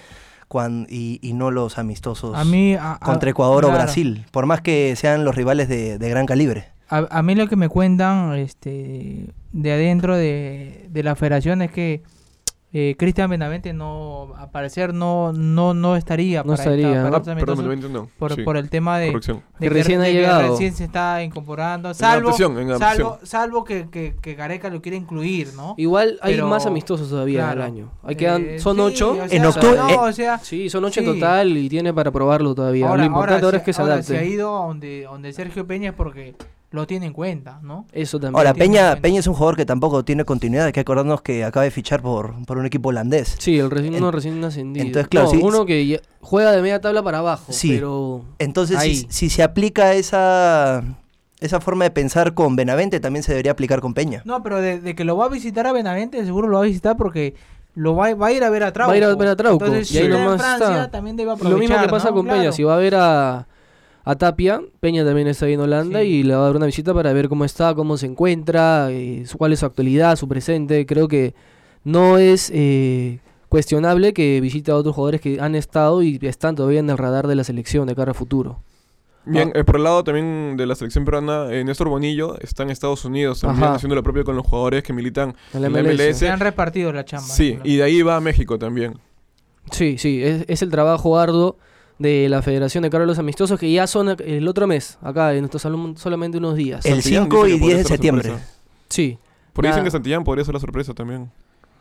y, 0.89 1.19
y 1.23 1.33
no 1.35 1.51
los 1.51 1.79
amistosos 1.79 2.37
A 2.37 2.45
mí, 2.45 2.75
a- 2.75 2.95
a- 2.95 2.99
contra 3.01 3.31
Ecuador 3.31 3.65
o. 3.67 3.71
Brasil, 3.71 4.25
por 4.31 4.47
más 4.47 4.61
que 4.63 4.95
sean 4.97 5.25
los 5.25 5.35
rivales 5.35 5.69
de, 5.69 5.99
de 5.99 6.09
gran 6.09 6.27
calibre. 6.27 6.69
A, 6.89 7.07
a 7.11 7.23
mí 7.23 7.35
lo 7.35 7.49
que 7.49 7.57
me 7.57 7.69
cuentan 7.69 8.35
este, 8.37 9.27
de 9.53 9.73
adentro 9.73 10.17
de, 10.17 10.87
de 10.91 11.03
la 11.03 11.17
federación 11.17 11.61
es 11.61 11.71
que 11.71 12.03
eh, 12.71 12.97
Cristian 12.99 13.31
Benavente 13.31 13.73
no, 13.73 14.35
a 14.37 14.51
parecer 14.51 14.93
no, 14.93 15.33
no, 15.33 15.73
no 15.73 15.97
estaría 15.97 16.41
No 16.43 16.49
para 16.53 16.55
esta- 16.55 16.65
estaría, 16.75 16.89
para 17.03 17.11
¿no? 17.11 17.17
estos 17.17 17.35
Perdón, 17.35 17.93
no, 17.93 18.09
por, 18.19 18.35
sí, 18.35 18.43
por 18.43 18.57
el 18.59 18.69
tema 18.69 18.99
de, 18.99 19.07
de 19.11 19.41
Que 19.59 19.71
recién 19.71 20.03
ha 20.03 20.09
llegado. 20.09 20.51
recién 20.51 20.75
se 20.75 20.85
está 20.85 21.23
incorporando. 21.23 21.95
Salvo, 21.95 22.29
adaptación, 22.29 22.79
salvo, 22.79 23.19
salvo 23.23 23.65
que, 23.65 23.89
que, 23.91 24.17
que 24.21 24.35
Gareca 24.35 24.69
lo 24.69 24.83
quiera 24.83 24.97
incluir, 24.99 25.55
¿no? 25.57 25.75
Igual 25.79 26.19
hay 26.21 26.35
Pero- 26.35 26.47
más 26.49 26.67
amistosos 26.67 27.09
todavía 27.09 27.45
Claro. 27.45 27.63
al 27.63 27.67
año. 27.67 27.91
Ahí 28.03 28.17
quedan, 28.17 28.45
Eh, 28.45 28.59
son 28.59 28.77
sí, 28.77 28.83
ocho. 28.83 29.13
o 29.13 29.15
sea, 29.15 29.25
En 29.39 29.45
octubre- 29.47 29.77
no, 29.79 29.89
eh, 29.89 29.97
o 30.11 30.13
sea, 30.13 30.39
Sí, 30.39 30.69
son 30.69 30.85
ocho 30.85 31.01
Sí. 31.01 31.07
en 31.07 31.15
total 31.15 31.57
y 31.57 31.69
tiene 31.71 31.95
para 31.95 32.11
probarlo 32.11 32.55
todavía. 32.55 32.87
ahora, 32.89 33.01
Lo 33.03 33.07
importante 33.07 33.45
ahora, 33.47 33.57
es 33.59 33.65
que 33.65 33.73
se 33.73 33.81
ahora 33.81 33.95
adapte. 33.95 34.13
se 34.13 34.19
ha 34.19 34.25
ido 34.25 34.63
a 34.63 34.67
donde, 34.67 35.05
donde 35.05 35.33
Sergio 35.33 35.67
Peña 35.67 35.89
es 35.91 35.95
porque 35.97 36.35
lo 36.71 36.87
tiene 36.87 37.07
en 37.07 37.13
cuenta, 37.15 37.61
¿no? 37.63 37.87
Eso 37.93 38.21
también. 38.21 38.37
Ahora, 38.37 38.53
Peña. 38.53 38.97
Peña 38.97 39.21
es 39.21 39.27
un 39.27 39.33
jugador 39.35 39.57
que 39.57 39.65
tampoco 39.65 40.05
tiene 40.05 40.25
continuidad. 40.25 40.67
Hay 40.67 40.73
que 40.73 40.81
acordarnos 40.81 41.23
que 41.23 41.43
acaba 41.45 41.65
de 41.65 41.71
fichar 41.71 42.03
por, 42.03 42.35
por 42.45 42.59
un 42.59 42.67
equipo 42.67 42.91
holandés. 42.91 43.37
Sí, 43.39 43.59
el 43.59 43.71
recién, 43.71 43.95
En- 43.95 44.03
uno 44.03 44.11
recién 44.13 44.43
ascendido. 44.45 44.85
entonces, 44.85 45.09
claro, 45.09 45.33
No, 45.33 45.41
uno 45.47 45.65
que 45.67 46.01
juega 46.21 46.53
de 46.53 46.61
media 46.61 46.81
tabla 46.81 47.03
para 47.03 47.19
abajo, 47.21 47.53
Sí. 47.53 47.71
pero 47.73 48.25
Entonces, 48.39 48.79
si, 48.81 49.07
si 49.09 49.31
se 49.31 49.43
aplica 49.43 49.95
esa, 49.95 50.83
esa 51.41 51.61
forma 51.61 51.85
de 51.85 51.91
pensar 51.91 52.35
con 52.35 52.55
Benavente, 52.55 53.01
también 53.01 53.23
se 53.23 53.33
debería 53.33 53.53
aplicar 53.53 53.81
con 53.81 53.95
Peña. 53.95 54.21
No, 54.27 54.43
pero 54.43 54.61
de, 54.61 54.79
de 54.81 54.95
que 54.95 55.05
lo 55.05 55.17
va 55.17 55.25
a 55.25 55.29
visitar 55.29 55.67
a 55.67 55.73
Benavente, 55.73 56.23
seguro 56.27 56.49
lo 56.49 56.59
va 56.59 56.65
a 56.65 56.67
visitar 56.67 56.97
porque 56.99 57.35
lo 57.75 57.95
va, 57.97 58.13
va 58.15 58.27
a 58.27 58.33
ir 58.33 58.45
a 58.45 58.51
ver 58.51 58.65
a 58.65 58.73
Trauco. 58.75 58.89
Va 58.91 58.95
a 58.95 58.99
ir 58.99 59.05
a 59.05 59.15
ver 59.15 59.29
a 59.29 59.37
Trauco, 59.37 59.65
Entonces, 59.65 59.91
y 59.91 59.95
si 59.95 59.99
ahí 60.01 60.05
está 60.05 60.19
en 60.19 60.25
nomás 60.25 60.41
Francia, 60.43 60.69
está. 60.69 60.91
también 60.91 61.17
debe 61.17 61.31
lo 61.31 61.37
mismo 61.37 61.49
que 61.59 61.65
aprovechar, 61.65 61.91
pasa 61.91 62.09
¿no? 62.11 62.15
con 62.17 62.27
Peña. 62.27 62.53
Si 62.53 62.63
va 62.63 62.75
a 62.75 62.79
ver 62.79 62.95
a, 62.97 63.47
a 64.11 64.17
Tapia, 64.17 64.63
Peña 64.81 65.05
también 65.05 65.29
está 65.29 65.47
ahí 65.47 65.53
en 65.53 65.61
Holanda 65.61 66.01
Sí. 66.01 66.07
y 66.07 66.23
le 66.23 66.35
va 66.35 66.41
a 66.43 66.45
dar 66.47 66.57
una 66.57 66.67
visita 66.67 66.95
para 66.95 67.13
ver 67.13 67.29
cómo 67.29 67.45
está, 67.45 67.75
cómo 67.75 67.97
se 67.97 68.07
encuentra, 68.07 68.91
eh, 68.91 69.25
su- 69.27 69.37
cuál 69.37 69.53
es 69.53 69.59
su 69.61 69.67
actualidad, 69.67 70.17
su 70.17 70.27
presente. 70.29 70.87
Creo 70.87 71.09
que 71.09 71.35
no 71.85 72.17
es 72.19 72.51
eh, 72.55 73.21
cuestionable 73.49 74.13
que 74.15 74.41
visite 74.41 74.71
a 74.71 74.77
otros 74.77 74.95
jugadores 74.95 75.21
que 75.21 75.41
han 75.41 75.55
estado 75.55 76.03
y 76.03 76.19
están 76.23 76.55
todavía 76.57 76.81
en 76.81 76.89
el 76.91 76.97
radar 76.99 77.27
de 77.27 77.35
la 77.35 77.45
selección 77.45 77.87
de 77.87 77.95
cara 77.95 78.13
a 78.13 78.15
futuro. 78.15 78.63
Bien, 79.27 79.53
eh, 79.55 79.63
por 79.63 79.77
el 79.77 79.85
lado 79.85 80.03
también 80.05 80.57
de 80.57 80.65
la 80.65 80.75
selección 80.75 81.05
peruana, 81.05 81.49
eh, 81.53 81.63
Néstor 81.63 81.89
Bonillo 81.91 82.39
está 82.41 82.63
en 82.63 82.71
Estados 82.71 83.05
Unidos 83.05 83.41
también 83.41 83.65
Ajá. 83.65 83.75
haciendo 83.75 83.95
lo 83.95 84.03
propio 84.03 84.25
con 84.25 84.37
los 84.37 84.47
jugadores 84.47 84.83
que 84.83 84.95
militan 84.95 85.35
En 85.53 85.61
la 85.61 85.69
MLS. 85.69 86.15
Se 86.19 86.31
han 86.31 86.41
repartido 86.41 86.93
la 86.95 87.05
chamba. 87.05 87.27
Sí, 87.29 87.59
y 87.63 87.77
de 87.77 87.83
ahí 87.83 88.01
va 88.01 88.17
a 88.17 88.21
México 88.21 88.59
también. 88.59 88.95
Sí, 89.71 89.99
sí, 89.99 90.23
es, 90.25 90.47
es 90.49 90.63
el 90.63 90.71
trabajo 90.71 91.19
arduo 91.19 91.59
de 91.99 92.29
la 92.29 92.43
Federación 92.43 92.83
de 92.83 92.91
Carlos 92.91 93.19
Amistosos 93.19 93.59
que 93.59 93.71
ya 93.73 93.87
son 93.87 94.17
el 94.25 94.47
otro 94.49 94.67
mes, 94.67 94.99
acá 95.03 95.33
en 95.35 95.41
nuestro 95.41 95.59
salón 95.59 95.97
solamente 95.97 96.39
unos 96.39 96.55
días. 96.55 96.85
El 96.87 97.03
Santillán 97.03 97.25
5 97.25 97.45
dice 97.45 97.57
y 97.57 97.59
que 97.59 97.59
10 97.59 97.61
podría 97.61 97.77
de 97.79 97.85
septiembre. 97.85 98.29
sorpresa. 98.29 98.53
Sí, 98.89 99.19
Por 99.53 99.65
ahí 99.67 99.71
dicen 99.73 99.85
que 99.85 99.91
Santillán 99.91 100.25
podría 100.25 100.45
ser 100.45 100.55
la 100.55 100.61
sorpresa 100.61 100.95
también. 100.95 101.31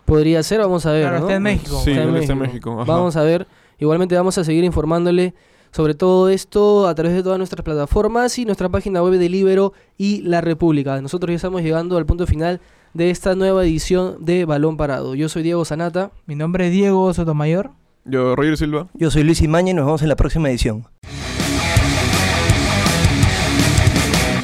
podría 0.05 0.41
ser, 0.43 0.59
vamos 0.59 0.85
a 0.85 0.91
ver. 0.91 1.01
Claro, 1.03 1.19
¿no? 1.19 1.25
está 1.25 1.35
en 1.35 1.43
México. 1.43 1.81
Sí, 1.83 1.91
Está 1.91 2.03
en 2.03 2.09
él 2.09 2.15
está 2.17 2.33
en 2.33 2.39
México. 2.39 2.75
Vamos 2.85 3.15
a 3.15 3.23
ver. 3.23 3.47
Igualmente 3.79 4.15
vamos 4.15 4.37
a 4.37 4.43
seguir 4.43 4.63
informándole 4.63 5.33
sobre 5.71 5.93
todo 5.93 6.29
esto 6.29 6.87
a 6.87 6.95
través 6.95 7.13
de 7.13 7.21
todas 7.21 7.37
nuestras 7.37 7.63
plataformas 7.63 8.39
y 8.39 8.45
nuestra 8.45 8.69
página 8.69 9.03
web 9.03 9.19
de 9.19 9.29
Libero 9.29 9.73
y 9.97 10.21
La 10.21 10.41
República. 10.41 10.99
Nosotros 11.01 11.29
ya 11.29 11.35
estamos 11.35 11.61
llegando 11.61 11.97
al 11.97 12.05
punto 12.07 12.25
final 12.25 12.59
de 12.93 13.11
esta 13.11 13.35
nueva 13.35 13.63
edición 13.63 14.15
de 14.25 14.45
Balón 14.45 14.77
Parado. 14.77 15.13
Yo 15.13 15.29
soy 15.29 15.43
Diego 15.43 15.63
Sanata. 15.65 16.11
Mi 16.25 16.35
nombre 16.35 16.67
es 16.67 16.71
Diego 16.71 17.13
Sotomayor. 17.13 17.71
Yo, 18.09 18.35
Roger 18.35 18.57
Silva. 18.57 18.87
Yo 18.93 19.11
soy 19.11 19.23
Luis 19.23 19.41
Imaña 19.41 19.71
y 19.71 19.73
nos 19.73 19.85
vemos 19.85 20.01
en 20.01 20.07
la 20.07 20.15
próxima 20.15 20.49
edición. 20.49 20.87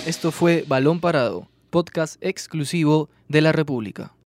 Esto 0.05 0.32
fue 0.32 0.65
Balón 0.67 1.00
Parado, 1.00 1.48
podcast 1.70 2.17
exclusivo 2.22 3.10
de 3.29 3.41
La 3.41 3.53
República. 3.53 4.13